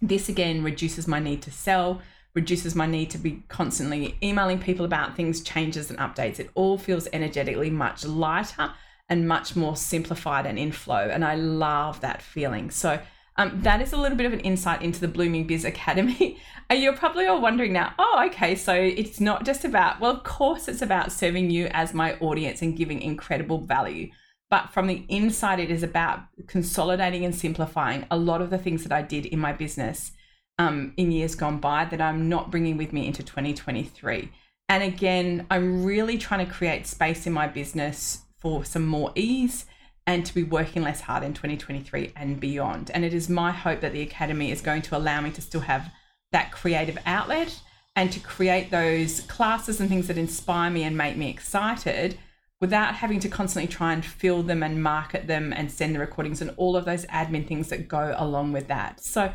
This 0.00 0.28
again 0.28 0.62
reduces 0.62 1.08
my 1.08 1.18
need 1.18 1.42
to 1.42 1.50
sell, 1.50 2.00
reduces 2.32 2.76
my 2.76 2.86
need 2.86 3.10
to 3.10 3.18
be 3.18 3.42
constantly 3.48 4.16
emailing 4.22 4.60
people 4.60 4.84
about 4.84 5.16
things, 5.16 5.42
changes, 5.42 5.90
and 5.90 5.98
updates. 5.98 6.38
It 6.38 6.50
all 6.54 6.78
feels 6.78 7.08
energetically 7.12 7.70
much 7.70 8.04
lighter 8.04 8.72
and 9.08 9.26
much 9.26 9.56
more 9.56 9.74
simplified 9.74 10.46
and 10.46 10.60
in 10.60 10.70
flow. 10.70 11.08
And 11.10 11.24
I 11.24 11.34
love 11.34 12.00
that 12.02 12.22
feeling. 12.22 12.70
So, 12.70 13.00
um, 13.40 13.58
that 13.62 13.80
is 13.80 13.94
a 13.94 13.96
little 13.96 14.18
bit 14.18 14.26
of 14.26 14.34
an 14.34 14.40
insight 14.40 14.82
into 14.82 15.00
the 15.00 15.08
Blooming 15.08 15.46
Biz 15.46 15.64
Academy. 15.64 16.38
You're 16.70 16.96
probably 16.96 17.24
all 17.24 17.40
wondering 17.40 17.72
now, 17.72 17.94
oh, 17.98 18.24
okay, 18.26 18.54
so 18.54 18.74
it's 18.74 19.18
not 19.18 19.46
just 19.46 19.64
about, 19.64 19.98
well, 19.98 20.10
of 20.10 20.24
course, 20.24 20.68
it's 20.68 20.82
about 20.82 21.10
serving 21.10 21.48
you 21.48 21.68
as 21.70 21.94
my 21.94 22.18
audience 22.18 22.60
and 22.60 22.76
giving 22.76 23.00
incredible 23.00 23.62
value. 23.62 24.10
But 24.50 24.74
from 24.74 24.88
the 24.88 25.06
inside, 25.08 25.58
it 25.58 25.70
is 25.70 25.82
about 25.82 26.20
consolidating 26.48 27.24
and 27.24 27.34
simplifying 27.34 28.04
a 28.10 28.18
lot 28.18 28.42
of 28.42 28.50
the 28.50 28.58
things 28.58 28.82
that 28.82 28.92
I 28.92 29.00
did 29.00 29.24
in 29.24 29.38
my 29.38 29.54
business 29.54 30.12
um, 30.58 30.92
in 30.98 31.10
years 31.10 31.34
gone 31.34 31.60
by 31.60 31.86
that 31.86 32.00
I'm 32.02 32.28
not 32.28 32.50
bringing 32.50 32.76
with 32.76 32.92
me 32.92 33.06
into 33.06 33.22
2023. 33.22 34.30
And 34.68 34.82
again, 34.82 35.46
I'm 35.50 35.82
really 35.82 36.18
trying 36.18 36.46
to 36.46 36.52
create 36.52 36.86
space 36.86 37.26
in 37.26 37.32
my 37.32 37.46
business 37.46 38.20
for 38.36 38.66
some 38.66 38.84
more 38.84 39.12
ease 39.14 39.64
and 40.06 40.26
to 40.26 40.34
be 40.34 40.42
working 40.42 40.82
less 40.82 41.02
hard 41.02 41.22
in 41.22 41.34
2023 41.34 42.12
and 42.16 42.40
beyond. 42.40 42.90
And 42.92 43.04
it 43.04 43.14
is 43.14 43.28
my 43.28 43.52
hope 43.52 43.80
that 43.80 43.92
the 43.92 44.02
Academy 44.02 44.50
is 44.50 44.60
going 44.60 44.82
to 44.82 44.96
allow 44.96 45.20
me 45.20 45.30
to 45.30 45.40
still 45.40 45.60
have 45.60 45.90
that 46.32 46.52
creative 46.52 46.98
outlet 47.06 47.60
and 47.96 48.12
to 48.12 48.20
create 48.20 48.70
those 48.70 49.20
classes 49.22 49.80
and 49.80 49.88
things 49.88 50.06
that 50.08 50.18
inspire 50.18 50.70
me 50.70 50.84
and 50.84 50.96
make 50.96 51.16
me 51.16 51.28
excited 51.28 52.18
without 52.60 52.94
having 52.94 53.20
to 53.20 53.28
constantly 53.28 53.66
try 53.66 53.92
and 53.92 54.04
fill 54.04 54.42
them 54.42 54.62
and 54.62 54.82
market 54.82 55.26
them 55.26 55.52
and 55.52 55.70
send 55.70 55.94
the 55.94 55.98
recordings 55.98 56.40
and 56.40 56.52
all 56.56 56.76
of 56.76 56.84
those 56.84 57.06
admin 57.06 57.46
things 57.46 57.68
that 57.68 57.88
go 57.88 58.14
along 58.16 58.52
with 58.52 58.68
that. 58.68 59.00
So, 59.00 59.32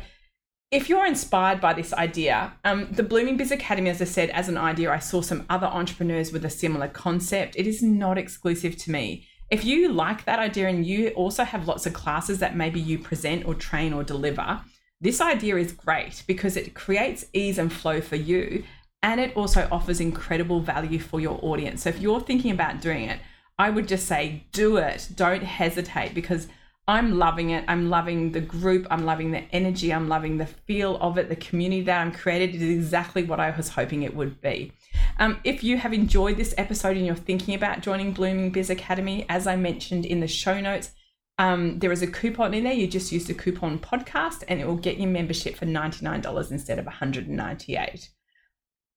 if 0.72 0.88
you're 0.88 1.06
inspired 1.06 1.60
by 1.60 1.74
this 1.74 1.92
idea, 1.92 2.52
um, 2.64 2.88
the 2.90 3.04
Blooming 3.04 3.36
Biz 3.36 3.52
Academy, 3.52 3.88
as 3.88 4.02
I 4.02 4.04
said, 4.04 4.30
as 4.30 4.48
an 4.48 4.58
idea, 4.58 4.90
I 4.90 4.98
saw 4.98 5.20
some 5.20 5.46
other 5.48 5.66
entrepreneurs 5.66 6.32
with 6.32 6.44
a 6.44 6.50
similar 6.50 6.88
concept. 6.88 7.54
It 7.56 7.68
is 7.68 7.82
not 7.82 8.18
exclusive 8.18 8.76
to 8.78 8.90
me. 8.90 9.28
If 9.50 9.64
you 9.64 9.88
like 9.88 10.24
that 10.24 10.38
idea 10.38 10.68
and 10.68 10.84
you 10.84 11.10
also 11.10 11.44
have 11.44 11.68
lots 11.68 11.86
of 11.86 11.92
classes 11.92 12.40
that 12.40 12.56
maybe 12.56 12.80
you 12.80 12.98
present 12.98 13.46
or 13.46 13.54
train 13.54 13.92
or 13.92 14.02
deliver, 14.02 14.60
this 15.00 15.20
idea 15.20 15.56
is 15.56 15.72
great 15.72 16.24
because 16.26 16.56
it 16.56 16.74
creates 16.74 17.26
ease 17.32 17.58
and 17.58 17.72
flow 17.72 18.00
for 18.00 18.16
you 18.16 18.64
and 19.02 19.20
it 19.20 19.36
also 19.36 19.68
offers 19.70 20.00
incredible 20.00 20.60
value 20.60 20.98
for 20.98 21.20
your 21.20 21.38
audience. 21.42 21.82
So 21.82 21.90
if 21.90 22.00
you're 22.00 22.20
thinking 22.20 22.50
about 22.50 22.80
doing 22.80 23.04
it, 23.04 23.20
I 23.58 23.70
would 23.70 23.86
just 23.86 24.06
say 24.06 24.44
do 24.52 24.78
it. 24.78 25.08
Don't 25.14 25.44
hesitate 25.44 26.12
because 26.12 26.48
I'm 26.88 27.18
loving 27.18 27.50
it. 27.50 27.64
I'm 27.68 27.88
loving 27.88 28.32
the 28.32 28.40
group. 28.40 28.86
I'm 28.90 29.04
loving 29.04 29.30
the 29.30 29.42
energy. 29.52 29.92
I'm 29.92 30.08
loving 30.08 30.38
the 30.38 30.46
feel 30.46 30.96
of 30.98 31.18
it. 31.18 31.28
The 31.28 31.36
community 31.36 31.82
that 31.82 32.00
I'm 32.00 32.12
created 32.12 32.54
is 32.54 32.62
exactly 32.62 33.22
what 33.22 33.40
I 33.40 33.50
was 33.56 33.68
hoping 33.70 34.02
it 34.02 34.14
would 34.14 34.40
be. 34.40 34.72
Um, 35.18 35.40
if 35.44 35.64
you 35.64 35.76
have 35.78 35.92
enjoyed 35.92 36.36
this 36.36 36.54
episode 36.58 36.96
and 36.96 37.06
you're 37.06 37.14
thinking 37.14 37.54
about 37.54 37.80
joining 37.80 38.12
Blooming 38.12 38.50
Biz 38.50 38.70
Academy, 38.70 39.24
as 39.28 39.46
I 39.46 39.56
mentioned 39.56 40.04
in 40.04 40.20
the 40.20 40.28
show 40.28 40.60
notes, 40.60 40.92
um, 41.38 41.78
there 41.78 41.92
is 41.92 42.02
a 42.02 42.06
coupon 42.06 42.54
in 42.54 42.64
there. 42.64 42.72
You 42.72 42.86
just 42.86 43.12
use 43.12 43.26
the 43.26 43.34
coupon 43.34 43.78
podcast 43.78 44.42
and 44.48 44.60
it 44.60 44.66
will 44.66 44.76
get 44.76 44.96
you 44.96 45.06
membership 45.06 45.56
for 45.56 45.66
$99 45.66 46.50
instead 46.50 46.78
of 46.78 46.86
$198. 46.86 48.08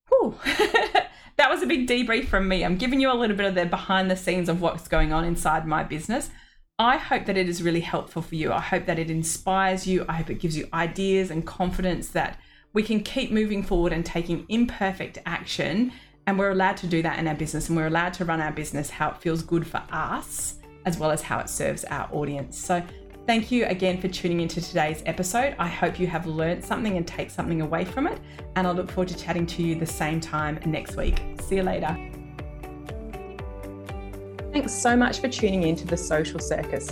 Whew. 0.10 0.36
that 1.38 1.50
was 1.50 1.62
a 1.62 1.68
big 1.68 1.88
debrief 1.88 2.28
from 2.28 2.48
me. 2.48 2.64
I'm 2.64 2.78
giving 2.78 3.00
you 3.00 3.12
a 3.12 3.14
little 3.14 3.36
bit 3.36 3.46
of 3.46 3.56
the 3.56 3.66
behind 3.66 4.10
the 4.10 4.16
scenes 4.16 4.50
of 4.50 4.62
what's 4.62 4.88
going 4.88 5.12
on 5.12 5.26
inside 5.26 5.68
my 5.68 5.84
business. 5.84 6.30
I 6.78 6.96
hope 6.96 7.26
that 7.26 7.38
it 7.38 7.50
is 7.50 7.62
really 7.62 7.82
helpful 7.82 8.22
for 8.22 8.36
you. 8.36 8.54
I 8.54 8.62
hope 8.62 8.86
that 8.86 9.00
it 9.00 9.12
inspires 9.12 9.86
you. 9.86 10.06
I 10.08 10.14
hope 10.14 10.30
it 10.30 10.40
gives 10.40 10.58
you 10.58 10.70
ideas 10.74 11.30
and 11.30 11.46
confidence 11.46 12.10
that 12.10 12.40
we 12.74 12.84
can 12.84 13.02
keep 13.02 13.32
moving 13.32 13.64
forward 13.64 13.94
and 13.94 14.06
taking 14.06 14.46
imperfect 14.50 15.18
action. 15.26 15.92
And 16.28 16.38
we're 16.38 16.52
allowed 16.52 16.78
to 16.78 16.88
do 16.88 17.02
that 17.02 17.18
in 17.18 17.28
our 17.28 17.34
business 17.34 17.70
and 17.70 17.78
we're 17.78 17.88
allowed 17.88 18.14
to 18.16 18.26
run 18.26 18.40
our 18.40 18.52
business 18.52 18.90
how 18.90 19.10
it 19.10 19.18
feels 19.18 19.42
good 19.42 19.66
for 19.66 19.82
us 19.92 20.56
as 20.86 20.98
well 20.98 21.12
as 21.12 21.22
how 21.22 21.40
it 21.40 21.50
serves 21.50 21.84
our 21.86 22.08
audience. 22.12 22.58
So, 22.58 22.84
thank 23.26 23.52
you 23.52 23.66
again 23.66 24.00
for 24.00 24.08
tuning 24.08 24.42
into 24.42 24.62
today's 24.62 25.04
episode. 25.06 25.56
I 25.60 25.68
hope 25.68 26.00
you 26.00 26.08
have 26.08 26.26
learned 26.26 26.64
something 26.64 26.98
and 26.98 27.08
take 27.08 27.30
something 27.30 27.62
away 27.62 27.86
from 27.86 28.08
it. 28.08 28.20
And 28.56 28.68
I 28.68 28.72
look 28.72 28.90
forward 28.90 29.10
to 29.10 29.18
chatting 29.18 29.46
to 29.48 29.64
you 29.64 29.76
the 29.76 29.86
same 29.86 30.20
time 30.20 30.60
next 30.66 30.96
week. 30.96 31.22
See 31.42 31.58
you 31.58 31.64
later. 31.64 31.98
Thanks 34.52 34.74
so 34.74 34.96
much 34.96 35.20
for 35.20 35.28
tuning 35.28 35.64
in 35.64 35.76
to 35.76 35.86
the 35.86 35.98
Social 35.98 36.40
Circus. 36.40 36.92